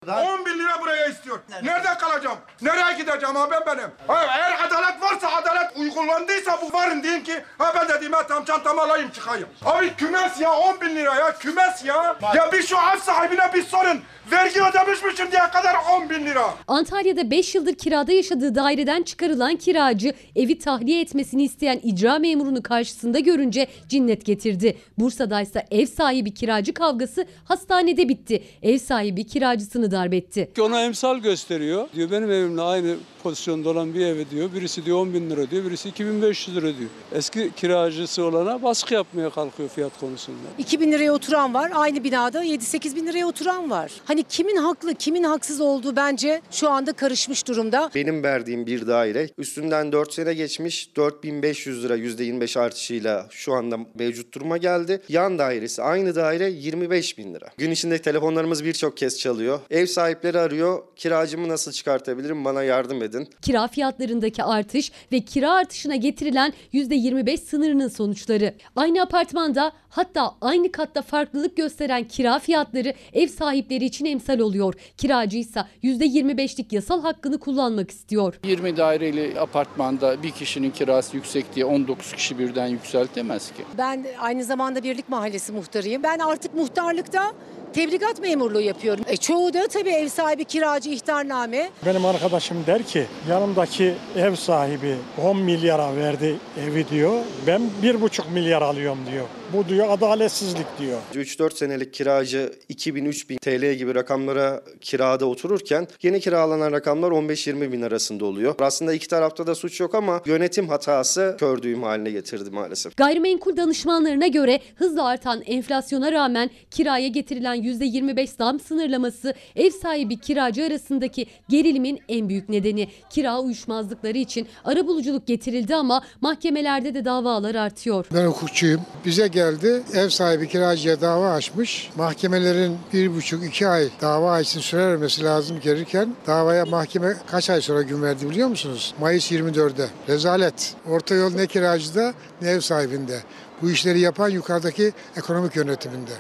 [0.08, 0.69] 10 bin lira buraya
[1.10, 1.40] istiyor.
[1.64, 2.38] Nerede kalacağım?
[2.62, 3.90] Nereye gideceğim ha ben benim?
[4.08, 8.82] Ha, eğer adalet varsa adalet uygulandıysa bu varın deyin ki ha ben dediğime tam çantamı
[8.82, 9.48] alayım çıkayım.
[9.66, 12.16] Abi kümes ya 10 bin lira ya kümes ya.
[12.36, 14.02] Ya bir şu ev sahibine bir sorun.
[14.32, 16.54] Vergi ödemiş mi şimdiye kadar 10 bin lira?
[16.68, 23.20] Antalya'da 5 yıldır kirada yaşadığı daireden çıkarılan kiracı evi tahliye etmesini isteyen icra memurunu karşısında
[23.20, 24.78] görünce cinnet getirdi.
[24.98, 28.44] Bursa'da ise ev sahibi kiracı kavgası hastanede bitti.
[28.64, 30.52] Ev sahibi kiracısını darp etti.
[30.62, 31.88] Ona emsal gösteriyor.
[31.96, 34.50] Diyor benim evimle aynı pozisyonda olan bir eve diyor.
[34.54, 35.66] Birisi diyor 10 bin lira diyor.
[35.66, 36.90] Birisi 2500 lira diyor.
[37.12, 40.38] Eski kiracısı olana baskı yapmaya kalkıyor fiyat konusunda.
[40.58, 41.72] 2000 liraya oturan var.
[41.76, 43.92] Aynı binada 7-8 bin liraya oturan var.
[44.06, 47.90] Hani kimin haklı kimin haksız olduğu bence şu anda karışmış durumda.
[47.96, 54.34] Benim verdiğim bir daire üstünden 4 sene geçmiş 4500 lira %25 artışıyla şu anda mevcut
[54.34, 55.02] duruma geldi.
[55.10, 57.46] Yan dairesi aynı daire 25 bin lira.
[57.58, 59.60] Gün içinde telefonlarımız birçok kez çalıyor.
[59.70, 60.84] Ev sahipleri arıyor.
[60.96, 63.09] Kiracımı nasıl çıkartabilirim bana yardım edin.
[63.42, 68.54] Kira fiyatlarındaki artış ve kira artışına getirilen %25 sınırının sonuçları.
[68.76, 74.74] Aynı apartmanda hatta aynı katta farklılık gösteren kira fiyatları ev sahipleri için emsal oluyor.
[74.98, 78.40] Kiracı ise %25'lik yasal hakkını kullanmak istiyor.
[78.44, 83.64] 20 daireli apartmanda bir kişinin kirası yüksek diye 19 kişi birden yükseltemez ki.
[83.78, 86.04] Ben aynı zamanda Birlik Mahallesi muhtarıyım.
[86.04, 87.34] Ben artık muhtarlıkta
[87.74, 89.06] tebligat memurluğu yapıyorum.
[89.08, 91.70] E, çoğu da tabii ev sahibi kiracı ihtarname.
[91.86, 96.36] Benim arkadaşım der ki yanımdaki ev sahibi 10 milyara verdi
[96.68, 97.14] evi diyor.
[97.48, 99.26] Ben 1,5 milyar alıyorum diyor.
[99.54, 101.00] Bu diyor adaletsizlik diyor.
[101.16, 108.26] 3-4 senelik kiracı 2000-3000 TL gibi rakamlara kirada otururken yeni kiralanan rakamlar 15-20 bin arasında
[108.26, 108.56] oluyor.
[108.60, 112.98] Aslında iki tarafta da suç yok ama yönetim hatası kördüğüm haline getirdi maalesef.
[112.98, 120.66] Gayrimenkul danışmanlarına göre hızla artan enflasyona rağmen kiraya getirilen %25 zam sınırlaması ev sahibi kiracı
[120.66, 122.88] arasındaki gerilimin en büyük nedeni.
[123.10, 128.06] Kira uyuşmazlıkları için arabuluculuk getirildi ama mahkemelerde de davalar artıyor.
[128.14, 128.82] Ben hukukçuyum.
[129.06, 129.84] Bize geldi.
[129.94, 131.90] Ev sahibi kiracıya dava açmış.
[131.96, 137.62] Mahkemelerin bir buçuk iki ay dava açsın süre vermesi lazım gelirken davaya mahkeme kaç ay
[137.62, 138.94] sonra gün verdi biliyor musunuz?
[139.00, 139.88] Mayıs 24'de.
[140.08, 140.76] Rezalet.
[140.90, 143.20] Orta yol ne kiracıda ne ev sahibinde.
[143.62, 146.12] Bu işleri yapan yukarıdaki ekonomik yönetiminde.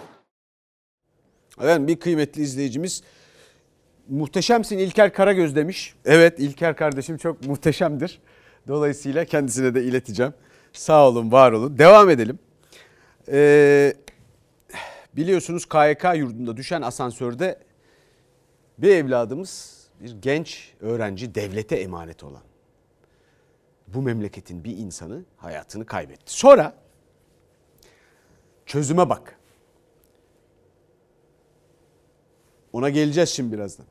[1.64, 3.04] Evet bir kıymetli izleyicimiz
[4.10, 5.94] muhteşemsin İlker Karagöz demiş.
[6.06, 8.20] Evet İlker kardeşim çok muhteşemdir.
[8.68, 10.34] Dolayısıyla kendisine de ileteceğim.
[10.74, 11.78] Sağ olun, var olun.
[11.78, 12.40] Devam edelim.
[13.32, 13.94] Ee,
[15.16, 17.60] biliyorsunuz KYK yurdunda düşen asansörde
[18.78, 22.42] bir evladımız, bir genç öğrenci devlete emanet olan
[23.88, 26.34] bu memleketin bir insanı hayatını kaybetti.
[26.34, 26.74] Sonra
[28.66, 29.39] çözüme bak.
[32.74, 33.86] Ona geleceğiz şimdi birazdan.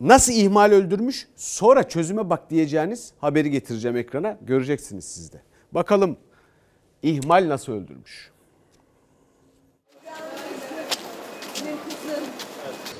[0.00, 1.28] Nasıl ihmal öldürmüş?
[1.36, 4.38] Sonra çözüme bak diyeceğiniz haberi getireceğim ekrana.
[4.42, 5.42] Göreceksiniz siz de.
[5.72, 6.16] Bakalım
[7.02, 8.32] ihmal nasıl öldürmüş?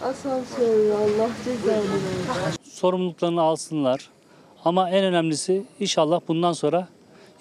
[0.02, 1.84] Asansör Allah cezanı
[2.62, 4.10] sorumluluklarını alsınlar.
[4.64, 6.88] Ama en önemlisi inşallah bundan sonra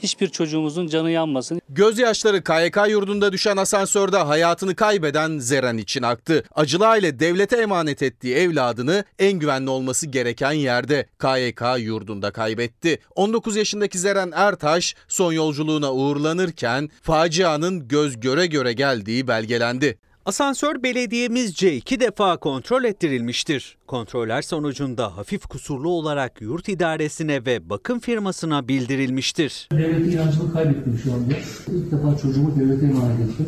[0.04, 1.62] hiçbir çocuğumuzun canı yanmasın.
[1.70, 6.44] Gözyaşları KYK yurdunda düşen asansörde hayatını kaybeden Zeren için aktı.
[6.56, 13.00] Acılı aile devlete emanet ettiği evladını en güvenli olması gereken yerde KYK yurdunda kaybetti.
[13.16, 19.98] 19 yaşındaki Zeren Ertaş son yolculuğuna uğurlanırken facianın göz göre göre geldiği belgelendi.
[20.26, 23.78] Asansör belediyemizce iki defa kontrol ettirilmiştir.
[23.88, 29.68] Kontroller sonucunda hafif kusurlu olarak yurt idaresine ve bakım firmasına bildirilmiştir.
[29.72, 31.34] Devletin inancını kaybettim şu anda.
[31.68, 33.48] İlk defa çocuğumu devlete emanet ettim.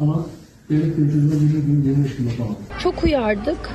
[0.00, 0.26] Ama
[0.70, 2.58] devlet benim çocuğuma bir gün gelmiş gibi yapamadı.
[2.82, 3.70] Çok uyardık.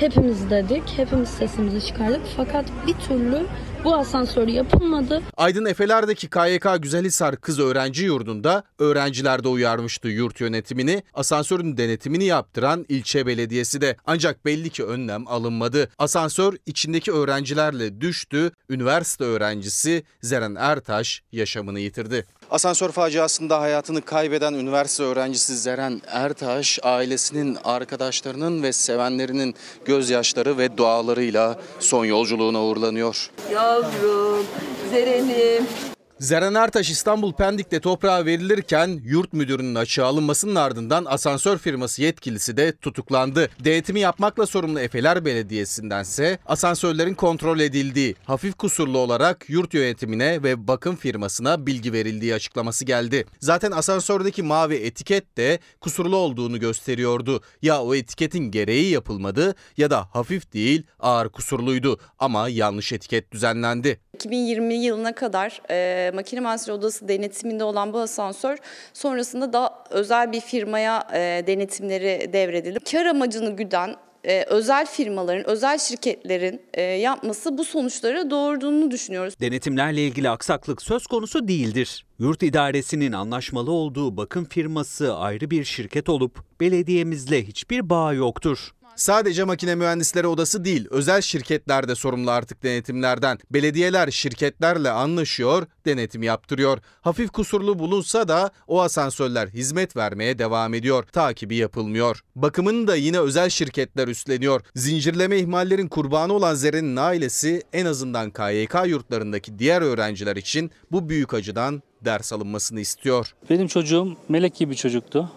[0.00, 0.82] Hepimiz dedik.
[0.96, 2.20] Hepimiz sesimizi çıkardık.
[2.36, 3.46] Fakat bir türlü
[3.84, 5.22] bu asansör yapılmadı.
[5.36, 11.02] Aydın Efeler'deki KYK Güzelhisar Kız Öğrenci Yurdu'nda öğrenciler de uyarmıştı yurt yönetimini.
[11.14, 15.88] Asansörün denetimini yaptıran ilçe belediyesi de ancak belli ki önlem alınmadı.
[15.98, 18.52] Asansör içindeki öğrencilerle düştü.
[18.70, 22.26] Üniversite öğrencisi Zeren Ertaş yaşamını yitirdi.
[22.50, 29.54] Asansör faciasında hayatını kaybeden üniversite öğrencisi Zeren Ertaş, ailesinin, arkadaşlarının ve sevenlerinin
[29.84, 33.30] gözyaşları ve dualarıyla son yolculuğuna uğurlanıyor.
[33.52, 34.46] Yavrum,
[34.90, 35.93] Zeren'im.
[36.18, 42.76] Zeren Ertaş İstanbul Pendik'te toprağa verilirken yurt müdürünün açığa alınmasının ardından asansör firması yetkilisi de
[42.76, 43.48] tutuklandı.
[43.64, 50.96] Denetimi yapmakla sorumlu Efeler Belediyesi'ndense asansörlerin kontrol edildiği, hafif kusurlu olarak yurt yönetimine ve bakım
[50.96, 53.24] firmasına bilgi verildiği açıklaması geldi.
[53.40, 57.40] Zaten asansördeki mavi etiket de kusurlu olduğunu gösteriyordu.
[57.62, 64.03] Ya o etiketin gereği yapılmadı ya da hafif değil ağır kusurluydu ama yanlış etiket düzenlendi.
[64.14, 68.58] 2020 yılına kadar e, makine mühendisleri odası denetiminde olan bu asansör
[68.92, 72.78] sonrasında da özel bir firmaya e, denetimleri devredildi.
[72.80, 79.34] Kar amacını güden e, özel firmaların, özel şirketlerin e, yapması bu sonuçları doğurduğunu düşünüyoruz.
[79.40, 82.06] Denetimlerle ilgili aksaklık söz konusu değildir.
[82.18, 88.74] Yurt idaresinin anlaşmalı olduğu bakım firması ayrı bir şirket olup belediyemizle hiçbir bağ yoktur.
[88.96, 93.38] Sadece makine mühendisleri odası değil, özel şirketler de sorumlu artık denetimlerden.
[93.50, 96.78] Belediyeler şirketlerle anlaşıyor, denetim yaptırıyor.
[97.00, 101.04] Hafif kusurlu bulunsa da o asansörler hizmet vermeye devam ediyor.
[101.12, 102.24] Takibi yapılmıyor.
[102.36, 104.60] Bakımını da yine özel şirketler üstleniyor.
[104.74, 111.34] Zincirleme ihmallerin kurbanı olan Zeren'in ailesi en azından KYK yurtlarındaki diğer öğrenciler için bu büyük
[111.34, 113.34] acıdan ders alınmasını istiyor.
[113.50, 115.30] Benim çocuğum melek gibi çocuktu.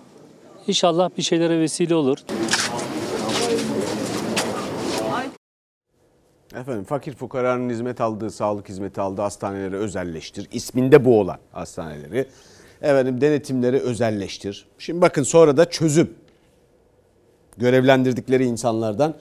[0.67, 2.17] İnşallah bir şeylere vesile olur.
[6.55, 10.47] Efendim fakir fukaranın hizmet aldığı, sağlık hizmeti aldığı hastaneleri özelleştir.
[10.51, 12.27] İsminde bu olan hastaneleri.
[12.81, 14.67] Efendim denetimleri özelleştir.
[14.77, 16.13] Şimdi bakın sonra da çözüm.
[17.57, 19.15] Görevlendirdikleri insanlardan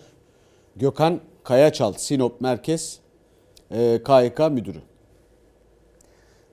[0.76, 2.98] Gökhan Kayaçal, Sinop Merkez
[3.70, 4.78] e, KYK Müdürü.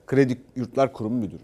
[0.06, 1.42] Kredi Yurtlar Kurumu Müdürü.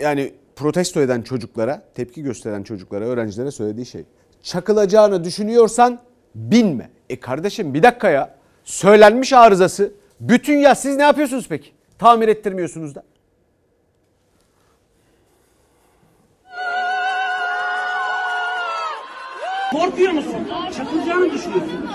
[0.00, 4.04] Yani protesto eden çocuklara, tepki gösteren çocuklara, öğrencilere söylediği şey.
[4.42, 6.00] Çakılacağını düşünüyorsan
[6.34, 6.90] binme.
[7.10, 8.34] E kardeşim bir dakika ya.
[8.64, 9.92] Söylenmiş arızası.
[10.20, 11.70] Bütün ya siz ne yapıyorsunuz peki?
[11.98, 13.02] Tamir ettirmiyorsunuz da.
[19.72, 20.48] Korkuyor musun?
[20.76, 21.88] Çakılacağını düşünüyorsun.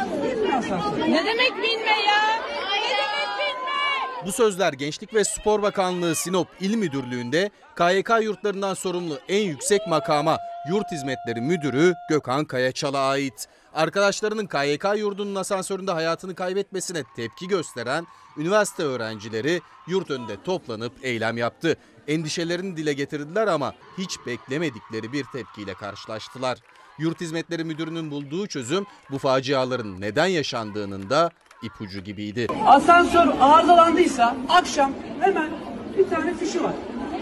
[1.00, 2.38] Ne demek binme ya?
[2.72, 4.26] Ne demek binme?
[4.26, 10.38] Bu sözler Gençlik ve Spor Bakanlığı Sinop İl Müdürlüğü'nde KYK yurtlarından sorumlu en yüksek makama
[10.70, 13.48] Yurt Hizmetleri Müdürü Gökhan Kayaçal'a ait.
[13.74, 21.78] Arkadaşlarının KYK yurdunun asansöründe hayatını kaybetmesine tepki gösteren üniversite öğrencileri yurt önünde toplanıp eylem yaptı.
[22.08, 26.58] Endişelerini dile getirdiler ama hiç beklemedikleri bir tepkiyle karşılaştılar.
[26.98, 31.30] Yurt Hizmetleri Müdürü'nün bulduğu çözüm bu faciaların neden yaşandığının da
[31.64, 32.48] ipucu gibiydi.
[32.66, 35.50] Asansör arızalandıysa akşam hemen
[35.98, 36.74] bir tane fişi var.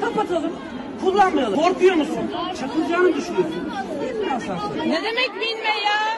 [0.01, 0.51] Kapatalım.
[1.01, 1.59] Kullanmayalım.
[1.59, 2.31] Korkuyor musun?
[2.59, 3.71] Çakılacağını düşünüyorsun.
[4.01, 4.77] Binme asansör.
[4.77, 6.17] Ne demek binme ya?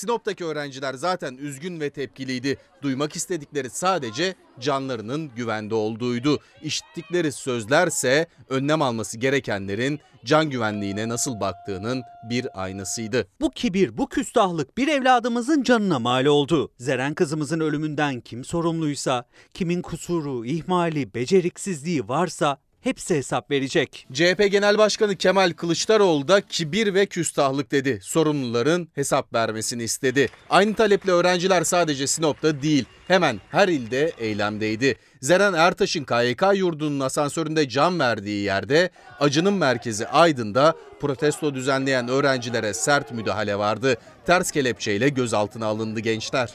[0.00, 2.56] Sinop'taki öğrenciler zaten üzgün ve tepkiliydi.
[2.82, 6.38] Duymak istedikleri sadece canlarının güvende olduğuydu.
[6.62, 13.28] İşittikleri sözlerse önlem alması gerekenlerin can güvenliğine nasıl baktığının bir aynasıydı.
[13.40, 16.72] Bu kibir, bu küstahlık bir evladımızın canına mal oldu.
[16.78, 19.24] Zeren kızımızın ölümünden kim sorumluysa,
[19.54, 24.06] kimin kusuru, ihmali, beceriksizliği varsa hepsi hesap verecek.
[24.12, 27.98] CHP Genel Başkanı Kemal Kılıçdaroğlu da kibir ve küstahlık dedi.
[28.02, 30.28] Sorumluların hesap vermesini istedi.
[30.50, 34.96] Aynı taleple öğrenciler sadece Sinop'ta değil, hemen her ilde eylemdeydi.
[35.20, 38.90] Zeren Ertaş'ın KYK yurdunun asansöründe can verdiği yerde,
[39.20, 43.96] acının merkezi Aydın'da protesto düzenleyen öğrencilere sert müdahale vardı.
[44.26, 46.50] Ters kelepçeyle gözaltına alındı gençler.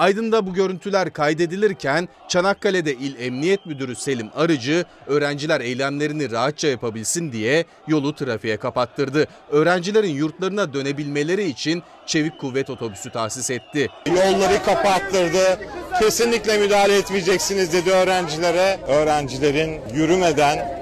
[0.00, 7.64] Aydın'da bu görüntüler kaydedilirken Çanakkale'de İl Emniyet Müdürü Selim Arıcı öğrenciler eylemlerini rahatça yapabilsin diye
[7.88, 9.26] yolu trafiğe kapattırdı.
[9.50, 13.88] Öğrencilerin yurtlarına dönebilmeleri için çevik kuvvet otobüsü tahsis etti.
[14.06, 15.60] Yolları kapattırdı.
[16.00, 18.80] Kesinlikle müdahale etmeyeceksiniz dedi öğrencilere.
[18.88, 20.80] Öğrencilerin yürümeden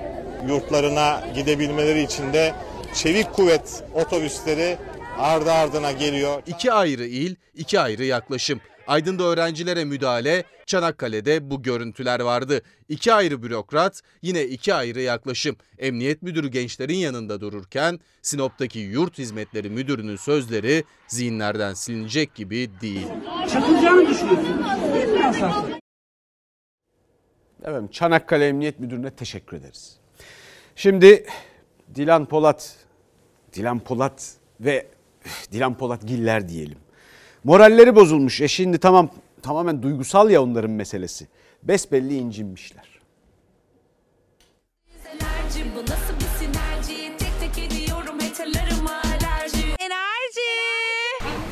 [0.48, 2.54] yurtlarına gidebilmeleri için de
[2.94, 4.78] çevik kuvvet otobüsleri
[5.18, 6.42] ardı ardına geliyor.
[6.46, 8.60] İki ayrı il, iki ayrı yaklaşım.
[8.88, 12.62] Aydın'da öğrencilere müdahale, Çanakkale'de bu görüntüler vardı.
[12.88, 15.56] İki ayrı bürokrat, yine iki ayrı yaklaşım.
[15.78, 23.06] Emniyet müdürü gençlerin yanında dururken Sinop'taki yurt hizmetleri müdürünün sözleri zihinlerden silinecek gibi değil.
[23.52, 24.64] Çakılacağını düşünüyorsun.
[24.94, 25.70] Binme asansör.
[27.64, 29.96] Evet, Çanakkale Emniyet Müdürü'ne teşekkür ederiz.
[30.76, 31.26] Şimdi
[31.94, 32.76] Dilan Polat,
[33.52, 34.86] Dilan Polat ve
[35.52, 36.78] Dilan Polat Giller diyelim.
[37.44, 38.40] Moralleri bozulmuş.
[38.40, 39.10] E şimdi tamam
[39.42, 41.26] tamamen duygusal ya onların meselesi.
[41.62, 42.98] Besbelli incinmişler.
[45.76, 47.16] Bu nasıl bir sinerji?
[47.18, 49.66] Tek tek ediyorum haterlarıma alerji.
[49.78, 50.50] Enerji.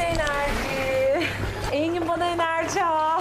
[0.00, 1.26] Enerji.
[1.72, 3.20] Engin bana enerji al.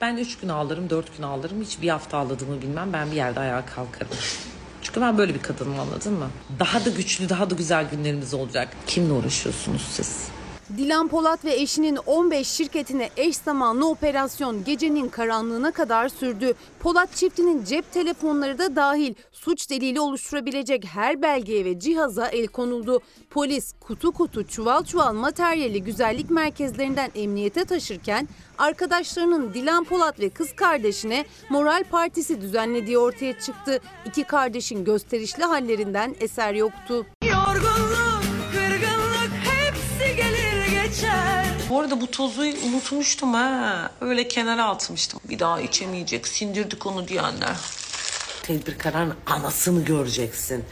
[0.00, 1.60] Ben 3 gün ağlarım, 4 gün ağlarım.
[1.62, 2.92] Hiç bir hafta ağladığımı bilmem.
[2.92, 4.08] Ben bir yerde ayağa kalkarım.
[4.94, 6.28] Çünkü ben böyle bir kadınım anladın mı?
[6.58, 8.68] Daha da güçlü, daha da güzel günlerimiz olacak.
[8.86, 10.28] Kimle uğraşıyorsunuz siz?
[10.76, 16.54] Dilan Polat ve eşinin 15 şirketine eş zamanlı operasyon gecenin karanlığına kadar sürdü.
[16.80, 23.00] Polat çiftinin cep telefonları da dahil suç delili oluşturabilecek her belgeye ve cihaza el konuldu.
[23.30, 30.56] Polis kutu kutu çuval çuval materyali güzellik merkezlerinden emniyete taşırken arkadaşlarının Dilan Polat ve kız
[30.56, 33.80] kardeşine moral partisi düzenlediği ortaya çıktı.
[34.06, 37.06] İki kardeşin gösterişli hallerinden eser yoktu.
[37.22, 37.63] Yorgunluk,
[41.70, 43.90] Bu arada bu tozu unutmuştum ha.
[44.00, 45.20] Öyle kenara atmıştım.
[45.28, 47.56] Bir daha içemeyecek, sindirdik onu diyenler.
[48.42, 50.64] Tedbir kararın anasını göreceksin.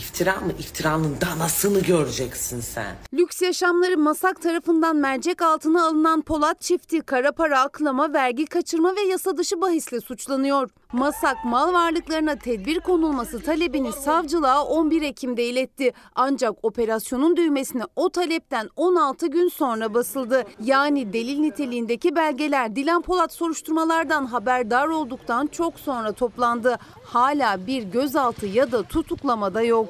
[0.00, 0.52] İftira mı?
[0.58, 2.96] İftiranın danasını göreceksin sen.
[3.14, 9.00] Lüks yaşamları Masak tarafından mercek altına alınan Polat çifti kara para aklama, vergi kaçırma ve
[9.00, 10.70] yasa dışı bahisle suçlanıyor.
[10.92, 15.92] Masak mal varlıklarına tedbir konulması talebini savcılığa 11 Ekim'de iletti.
[16.14, 20.44] Ancak operasyonun düğmesine o talepten 16 gün sonra basıldı.
[20.64, 26.78] Yani delil niteliğindeki belgeler Dilan Polat soruşturmalardan haberdar olduktan çok sonra toplandı.
[27.04, 29.89] Hala bir gözaltı ya da tutuklamada yok.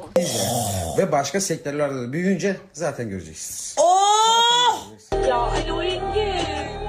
[0.99, 3.77] Ve başka sektörlerde de büyüyünce zaten göreceksiniz.
[3.79, 4.79] Oh!
[5.29, 6.81] Ya alo Engin.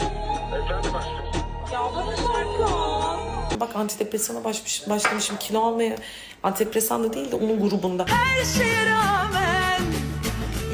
[1.71, 5.95] Ya bana şarkı Bak antidepresana başmış, başlamışım kilo almaya.
[6.43, 8.05] Antidepresan da değil de onun grubunda.
[8.07, 9.81] Her şeye rağmen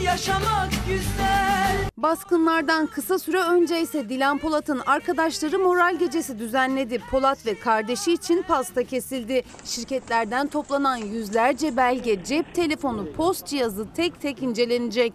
[0.04, 1.37] yaşamak güzel.
[1.98, 7.00] Baskınlardan kısa süre önce ise Dilan Polat'ın arkadaşları moral gecesi düzenledi.
[7.12, 9.44] Polat ve kardeşi için pasta kesildi.
[9.66, 15.14] Şirketlerden toplanan yüzlerce belge, cep telefonu, post cihazı tek tek incelenecek.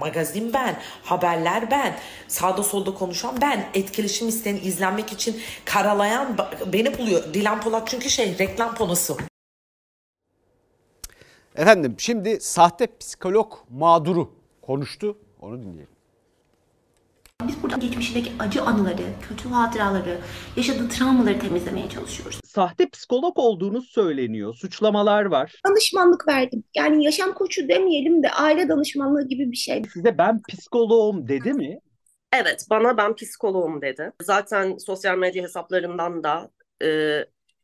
[0.00, 1.96] Magazin ben, haberler ben,
[2.28, 6.36] sağda solda konuşan ben, etkileşim isteyen, izlenmek için karalayan
[6.72, 7.34] beni buluyor.
[7.34, 9.16] Dilan Polat çünkü şey reklam panosu.
[11.56, 15.18] Efendim şimdi sahte psikolog mağduru konuştu.
[15.40, 15.96] Onu dinleyelim.
[17.48, 20.18] Biz burada geçmişindeki acı anıları, kötü hatıraları,
[20.56, 22.40] yaşadığı travmaları temizlemeye çalışıyoruz.
[22.44, 24.54] Sahte psikolog olduğunuz söyleniyor.
[24.54, 25.60] Suçlamalar var.
[25.68, 26.64] Danışmanlık verdim.
[26.74, 29.82] Yani yaşam koçu demeyelim de aile danışmanlığı gibi bir şey.
[29.92, 31.80] Size ben psikoloğum dedi mi?
[32.32, 34.12] Evet, bana ben psikoloğum dedi.
[34.22, 36.50] Zaten sosyal medya hesaplarından da
[36.82, 37.20] e,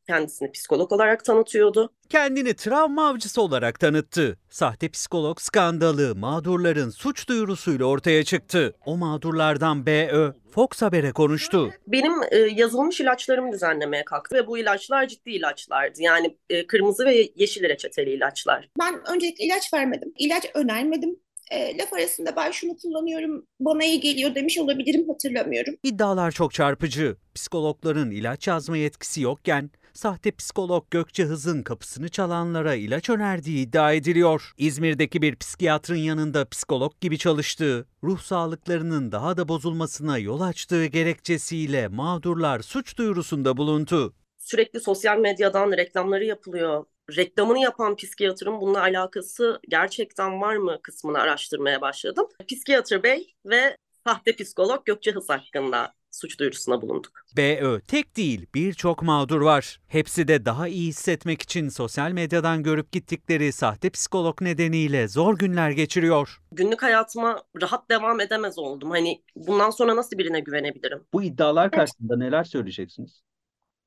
[0.06, 1.92] kendisini psikolog olarak tanıtıyordu.
[2.08, 4.38] Kendini travma avcısı olarak tanıttı.
[4.50, 8.74] Sahte psikolog skandalı mağdurların suç duyurusuyla ortaya çıktı.
[8.86, 11.70] O mağdurlardan BÖ Fox Haber'e konuştu.
[11.86, 16.02] Benim e, yazılmış ilaçlarımı düzenlemeye kalktı ve bu ilaçlar ciddi ilaçlardı.
[16.02, 18.68] Yani e, kırmızı ve yeşil reçeteli ilaçlar.
[18.80, 20.12] Ben öncelikle ilaç vermedim.
[20.18, 21.16] İlaç önermedim.
[21.50, 25.74] E, laf arasında ben şunu kullanıyorum, bana iyi geliyor demiş olabilirim hatırlamıyorum.
[25.82, 27.16] İddialar çok çarpıcı.
[27.34, 34.52] Psikologların ilaç yazma yetkisi yokken sahte psikolog Gökçe Hız'ın kapısını çalanlara ilaç önerdiği iddia ediliyor.
[34.58, 41.88] İzmir'deki bir psikiyatrın yanında psikolog gibi çalıştığı, ruh sağlıklarının daha da bozulmasına yol açtığı gerekçesiyle
[41.88, 44.14] mağdurlar suç duyurusunda bulundu.
[44.38, 46.84] Sürekli sosyal medyadan reklamları yapılıyor.
[47.16, 52.26] Reklamını yapan psikiyatrın bununla alakası gerçekten var mı kısmını araştırmaya başladım.
[52.48, 53.76] Psikiyatr Bey ve
[54.06, 57.12] sahte psikolog Gökçe Hız hakkında suç duyurusuna bulunduk.
[57.36, 59.80] BÖ tek değil birçok mağdur var.
[59.88, 65.70] Hepsi de daha iyi hissetmek için sosyal medyadan görüp gittikleri sahte psikolog nedeniyle zor günler
[65.70, 66.40] geçiriyor.
[66.52, 68.90] Günlük hayatıma rahat devam edemez oldum.
[68.90, 71.04] Hani bundan sonra nasıl birine güvenebilirim?
[71.12, 73.22] Bu iddialar karşısında neler söyleyeceksiniz?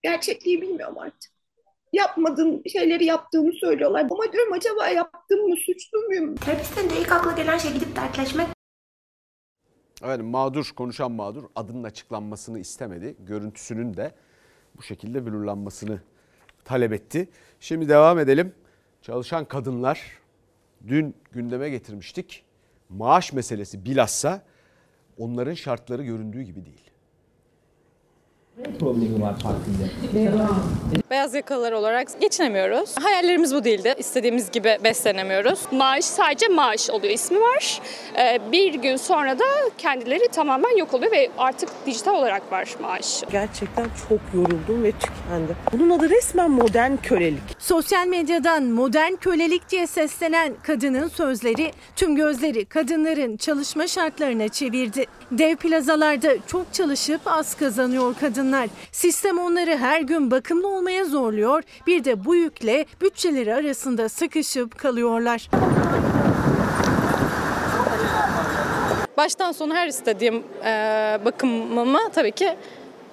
[0.03, 1.32] Gerçekliği bilmiyorum artık.
[1.93, 4.07] Yapmadığım şeyleri yaptığımı söylüyorlar.
[4.11, 6.36] Ama diyorum acaba yaptım mı, suçlu muyum?
[6.36, 8.47] Terapistin de ilk akla gelen şey gidip dertleşmek.
[10.04, 13.16] Evet mağdur konuşan mağdur adının açıklanmasını istemedi.
[13.20, 14.12] Görüntüsünün de
[14.78, 16.02] bu şekilde blurlanmasını
[16.66, 17.30] talep etti.
[17.60, 18.54] Şimdi devam edelim.
[19.02, 20.02] Çalışan kadınlar
[20.88, 22.46] dün gündeme getirmiştik.
[22.89, 24.41] Maaş meselesi bilhassa
[25.18, 26.91] onların şartları göründüğü gibi değil.
[28.80, 29.86] Problemi var farkında.
[31.12, 32.95] Beyaz yakalılar olarak geçinemiyoruz.
[33.01, 33.95] Hayallerimiz bu değildi.
[33.97, 35.60] İstediğimiz gibi beslenemiyoruz.
[35.72, 37.14] Maaş sadece maaş oluyor.
[37.14, 37.82] ismi var.
[38.18, 39.43] Ee, bir gün sonra da
[39.78, 43.24] kendileri tamamen yok oluyor ve artık dijital olarak var maaş.
[43.32, 45.56] Gerçekten çok yoruldum ve tükendim.
[45.74, 47.39] Bunun adı resmen modern kölelik.
[47.60, 55.06] Sosyal medyadan modern kölelik diye seslenen kadının sözleri tüm gözleri kadınların çalışma şartlarına çevirdi.
[55.32, 58.16] Dev plazalarda çok çalışıp az kazanıyor
[58.46, 58.70] kadınlar.
[58.91, 61.64] Sistem onları her gün bakımlı olmaya zorluyor.
[61.88, 65.50] Bir de bu yükle bütçeleri arasında sıkışıp kalıyorlar.
[69.18, 70.72] Baştan sona her istediğim e,
[71.26, 72.56] bakımımı tabii ki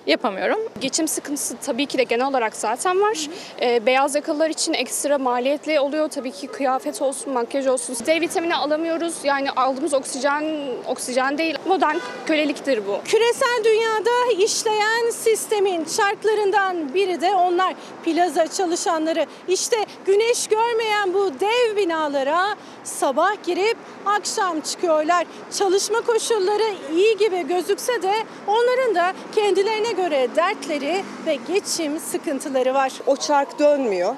[0.07, 0.59] yapamıyorum.
[0.81, 3.29] Geçim sıkıntısı tabii ki de genel olarak zaten var.
[3.63, 6.09] E, beyaz yakalılar için ekstra maliyetli oluyor.
[6.09, 7.97] Tabii ki kıyafet olsun, makyaj olsun.
[8.07, 9.15] D vitamini alamıyoruz.
[9.25, 10.45] Yani aldığımız oksijen
[10.87, 11.59] oksijen değil.
[11.67, 11.97] Modern
[12.27, 13.01] köleliktir bu.
[13.05, 17.75] Küresel dünyada işleyen sistemin şartlarından biri de onlar
[18.05, 19.27] plaza çalışanları.
[19.49, 19.77] İşte
[20.07, 23.77] güneş görmeyen bu dev binalara sabah girip
[24.07, 25.27] akşam çıkıyorlar.
[25.59, 28.13] Çalışma koşulları iyi gibi gözükse de
[28.47, 32.93] onların da kendilerine göre dertleri ve geçim sıkıntıları var.
[33.07, 34.15] O çark dönmüyor.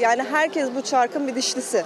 [0.00, 1.84] Yani herkes bu çarkın bir dişlisi.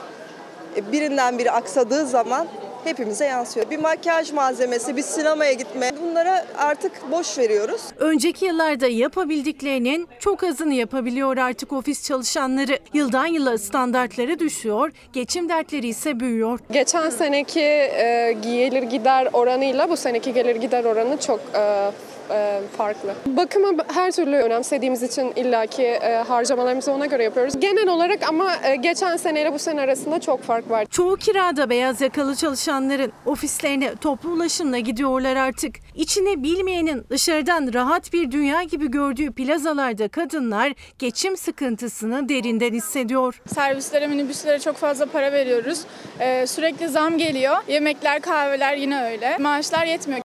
[0.77, 2.47] E, Birinden biri aksadığı zaman
[2.85, 3.71] hepimize yansıyor.
[3.71, 7.81] Bir makyaj malzemesi, bir sinemaya gitme bunlara artık boş veriyoruz.
[7.99, 12.79] Önceki yıllarda yapabildiklerinin çok azını yapabiliyor artık ofis çalışanları.
[12.95, 16.59] Yıldan yıla standartları düşüyor, geçim dertleri ise büyüyor.
[16.71, 21.91] Geçen seneki e, gelir gider oranıyla bu seneki gelir gider oranı çok e,
[22.31, 23.15] e, farklı.
[23.27, 27.61] Bakımı her türlü önemsediğimiz için illaki e, harcamalarımızı ona göre yapıyoruz.
[27.61, 30.87] Genel olarak ama e, geçen seneyle bu sene arasında çok fark var.
[30.91, 35.77] Çoğu kirada beyaz yakalı çalışanların ofislerine toplu ulaşımla gidiyorlar artık.
[35.95, 43.43] İçine bilmeyenin dışarıdan rahat bir dünya gibi gördüğü plazalarda kadınlar geçim sıkıntısını derinden hissediyor.
[43.55, 45.81] Servislere, minibüslere çok fazla para veriyoruz.
[46.21, 47.57] E, sürekli zam geliyor.
[47.69, 49.37] Yemekler, kahveler yine öyle.
[49.39, 50.26] Maaşlar yetmiyor.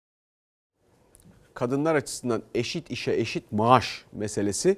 [1.59, 4.77] Kadınlar açısından eşit işe eşit maaş meselesi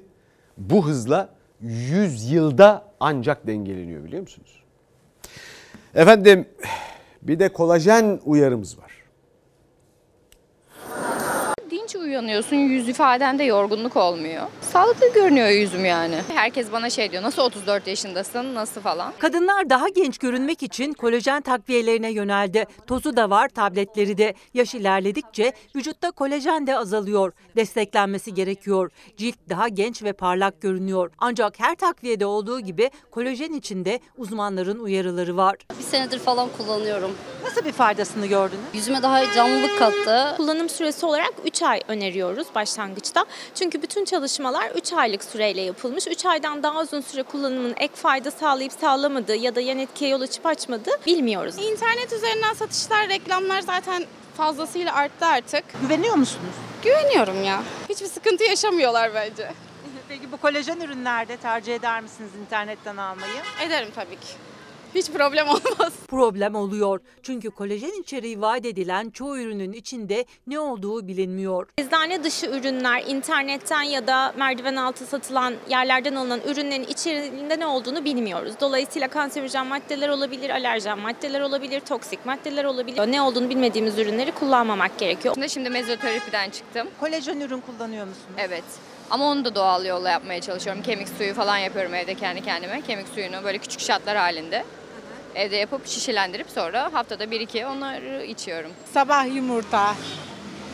[0.56, 4.62] bu hızla 100 yılda ancak dengeleniyor biliyor musunuz?
[5.94, 6.48] Efendim
[7.22, 8.92] bir de kolajen uyarımız var.
[11.70, 14.42] Dinç Hiç uyanıyorsun yüz ifadende yorgunluk olmuyor.
[14.60, 16.16] Sağlıklı görünüyor yüzüm yani.
[16.34, 19.12] Herkes bana şey diyor nasıl 34 yaşındasın nasıl falan.
[19.18, 22.64] Kadınlar daha genç görünmek için kolajen takviyelerine yöneldi.
[22.86, 24.34] Tozu da var, tabletleri de.
[24.54, 27.32] Yaş ilerledikçe vücutta kolajen de azalıyor.
[27.56, 28.90] Desteklenmesi gerekiyor.
[29.16, 31.10] Cilt daha genç ve parlak görünüyor.
[31.18, 35.56] Ancak her takviyede olduğu gibi kolajen içinde uzmanların uyarıları var.
[35.78, 37.10] Bir senedir falan kullanıyorum.
[37.44, 38.62] Nasıl bir faydasını gördünüz?
[38.74, 40.34] Yüzüme daha canlılık kattı.
[40.36, 43.24] Kullanım süresi olarak 3 ay öneriyoruz başlangıçta.
[43.54, 46.06] Çünkü bütün çalışmalar 3 aylık süreyle yapılmış.
[46.06, 50.20] 3 aydan daha uzun süre kullanımın ek fayda sağlayıp sağlamadığı ya da yan etkiye yol
[50.20, 51.54] açıp açmadığı bilmiyoruz.
[51.58, 54.04] İnternet üzerinden satışlar, reklamlar zaten
[54.36, 55.64] fazlasıyla arttı artık.
[55.82, 56.54] Güveniyor musunuz?
[56.82, 57.62] Güveniyorum ya.
[57.88, 59.52] Hiçbir sıkıntı yaşamıyorlar bence.
[60.08, 63.32] Peki bu kolajen ürünlerde tercih eder misiniz internetten almayı?
[63.66, 64.28] Ederim tabii ki.
[64.94, 65.92] Hiç problem olmaz.
[66.08, 67.00] Problem oluyor.
[67.22, 71.68] Çünkü kolajen içeriği vaat edilen çoğu ürünün içinde ne olduğu bilinmiyor.
[71.78, 78.04] Eczane dışı ürünler, internetten ya da merdiven altı satılan yerlerden alınan ürünlerin içeriğinde ne olduğunu
[78.04, 78.52] bilmiyoruz.
[78.60, 83.12] Dolayısıyla kanserojen maddeler olabilir, alerjen maddeler olabilir, toksik maddeler olabilir.
[83.12, 85.34] Ne olduğunu bilmediğimiz ürünleri kullanmamak gerekiyor.
[85.34, 86.88] Şimdi, şimdi mezoterapiden çıktım.
[87.00, 88.36] Kolajen ürün kullanıyor musunuz?
[88.38, 88.64] Evet.
[89.10, 90.82] Ama onu da doğal yolla yapmaya çalışıyorum.
[90.82, 92.80] Kemik suyu falan yapıyorum evde kendi kendime.
[92.80, 94.64] Kemik suyunu böyle küçük şatlar halinde.
[95.34, 98.70] Evde yapıp şişelendirip sonra haftada bir iki onları içiyorum.
[98.92, 99.94] Sabah yumurta,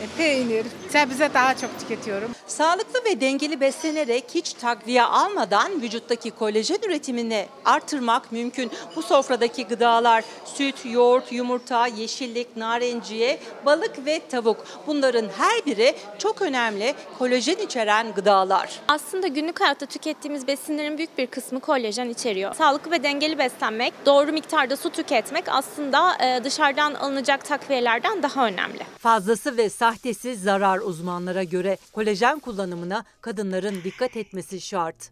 [0.01, 2.31] e, peynir, sebze daha çok tüketiyorum.
[2.47, 8.71] Sağlıklı ve dengeli beslenerek hiç takviye almadan vücuttaki kolajen üretimini artırmak mümkün.
[8.95, 14.65] Bu sofradaki gıdalar süt, yoğurt, yumurta, yeşillik, narenciye, balık ve tavuk.
[14.87, 18.79] Bunların her biri çok önemli kolajen içeren gıdalar.
[18.87, 22.55] Aslında günlük hayatta tükettiğimiz besinlerin büyük bir kısmı kolajen içeriyor.
[22.55, 28.83] Sağlıklı ve dengeli beslenmek, doğru miktarda su tüketmek aslında e, dışarıdan alınacak takviyelerden daha önemli.
[28.97, 31.77] Fazlası ve sahtesi zarar uzmanlara göre.
[31.93, 35.11] Kolajen kullanımına kadınların dikkat etmesi şart.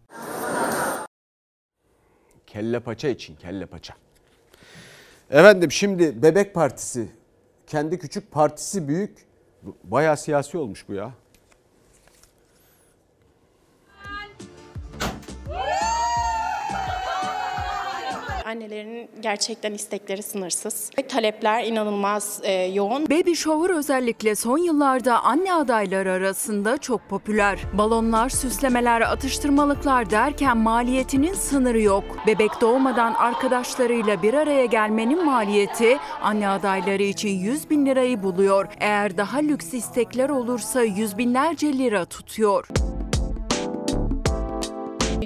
[2.46, 3.94] Kelle paça için kelle paça.
[5.30, 7.08] Efendim şimdi Bebek Partisi
[7.66, 9.28] kendi küçük partisi büyük.
[9.84, 11.12] Bayağı siyasi olmuş bu ya.
[18.48, 20.90] Annelerin gerçekten istekleri sınırsız.
[21.08, 23.10] Talepler inanılmaz e, yoğun.
[23.10, 27.58] Baby shower özellikle son yıllarda anne adayları arasında çok popüler.
[27.78, 32.04] Balonlar, süslemeler, atıştırmalıklar derken maliyetinin sınırı yok.
[32.26, 38.66] Bebek doğmadan arkadaşlarıyla bir araya gelmenin maliyeti anne adayları için 100 bin lirayı buluyor.
[38.80, 42.68] Eğer daha lüks istekler olursa yüz binlerce lira tutuyor.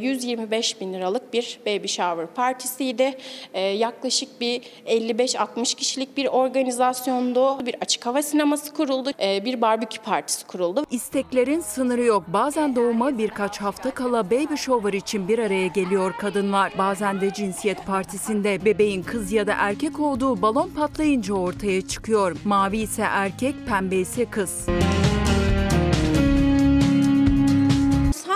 [0.03, 3.15] 125 bin liralık bir baby shower partisiydi.
[3.55, 7.67] Ee, yaklaşık bir 55-60 kişilik bir organizasyondu.
[7.67, 9.11] Bir açık hava sineması kuruldu.
[9.21, 10.85] Ee, bir barbekü partisi kuruldu.
[10.91, 12.25] İsteklerin sınırı yok.
[12.29, 16.73] Bazen doğuma birkaç hafta kala baby shower için bir araya geliyor kadınlar.
[16.79, 22.37] Bazen de cinsiyet partisinde bebeğin kız ya da erkek olduğu balon patlayınca ortaya çıkıyor.
[22.45, 24.67] Mavi ise erkek, pembe ise kız.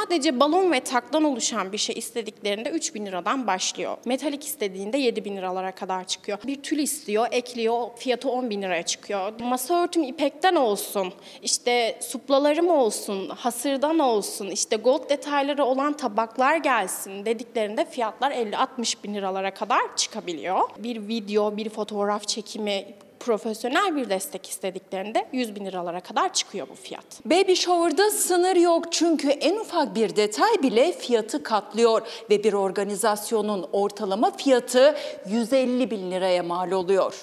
[0.07, 3.97] Sadece balon ve taktan oluşan bir şey istediklerinde 3 bin liradan başlıyor.
[4.05, 6.39] Metalik istediğinde 7 bin liralara kadar çıkıyor.
[6.47, 9.41] Bir tül istiyor, ekliyor, fiyatı 10 bin liraya çıkıyor.
[9.41, 17.25] Masa örtüm ipekten olsun, işte suplalarım olsun, hasırdan olsun, işte gold detayları olan tabaklar gelsin
[17.25, 20.61] dediklerinde fiyatlar 50-60 bin liralara kadar çıkabiliyor.
[20.79, 22.87] Bir video, bir fotoğraf çekimi,
[23.27, 27.05] profesyonel bir destek istediklerinde 100 bin liralara kadar çıkıyor bu fiyat.
[27.24, 33.68] Baby shower'da sınır yok çünkü en ufak bir detay bile fiyatı katlıyor ve bir organizasyonun
[33.72, 34.97] ortalama fiyatı
[35.29, 37.14] 150 bin liraya mal oluyor.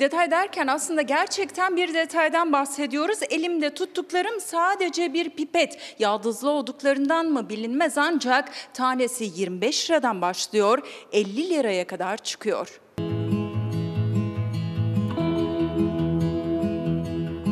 [0.00, 3.18] Detay derken aslında gerçekten bir detaydan bahsediyoruz.
[3.30, 5.94] Elimde tuttuklarım sadece bir pipet.
[5.98, 10.78] Yaldızlı olduklarından mı bilinmez ancak tanesi 25 liradan başlıyor,
[11.12, 12.80] 50 liraya kadar çıkıyor.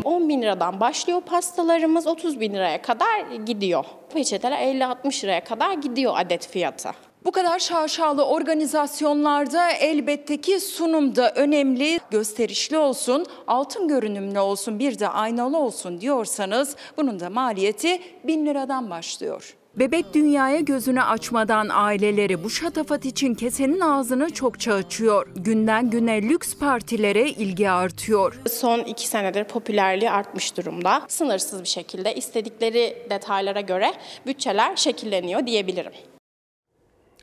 [0.05, 3.85] 10 bin liradan başlıyor pastalarımız 30 bin liraya kadar gidiyor.
[4.15, 7.12] Peçeteler 50-60 liraya kadar gidiyor adet fiyatı.
[7.25, 14.99] Bu kadar şaşalı organizasyonlarda elbette ki sunum da önemli, gösterişli olsun, altın görünümlü olsun, bir
[14.99, 19.57] de aynalı olsun diyorsanız bunun da maliyeti 1000 liradan başlıyor.
[19.77, 25.27] Bebek dünyaya gözünü açmadan aileleri bu şatafat için kesenin ağzını çokça açıyor.
[25.37, 28.41] Günden güne lüks partilere ilgi artıyor.
[28.51, 31.03] Son iki senedir popülerliği artmış durumda.
[31.09, 33.93] Sınırsız bir şekilde istedikleri detaylara göre
[34.27, 35.93] bütçeler şekilleniyor diyebilirim.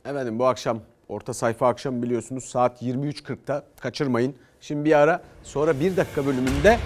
[0.05, 0.79] Efendim bu akşam
[1.09, 4.35] orta sayfa akşam biliyorsunuz saat 23.40'da kaçırmayın.
[4.61, 6.79] Şimdi bir ara sonra bir dakika bölümünde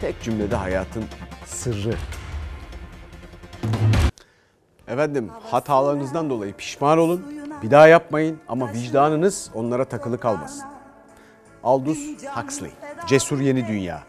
[0.00, 1.04] tek cümlede hayatın
[1.46, 1.94] sırrı.
[4.88, 7.24] Efendim hatalarınızdan dolayı pişman olun.
[7.62, 10.64] Bir daha yapmayın ama vicdanınız onlara takılı kalmasın.
[11.64, 11.98] Aldous
[12.34, 12.70] Huxley.
[13.06, 14.02] Cesur Yeni Dünya.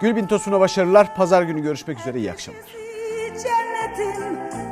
[0.00, 1.16] Gülbin Tosun'a başarılar.
[1.16, 2.18] Pazar günü görüşmek üzere.
[2.18, 2.62] İyi akşamlar.
[3.42, 4.71] cennetin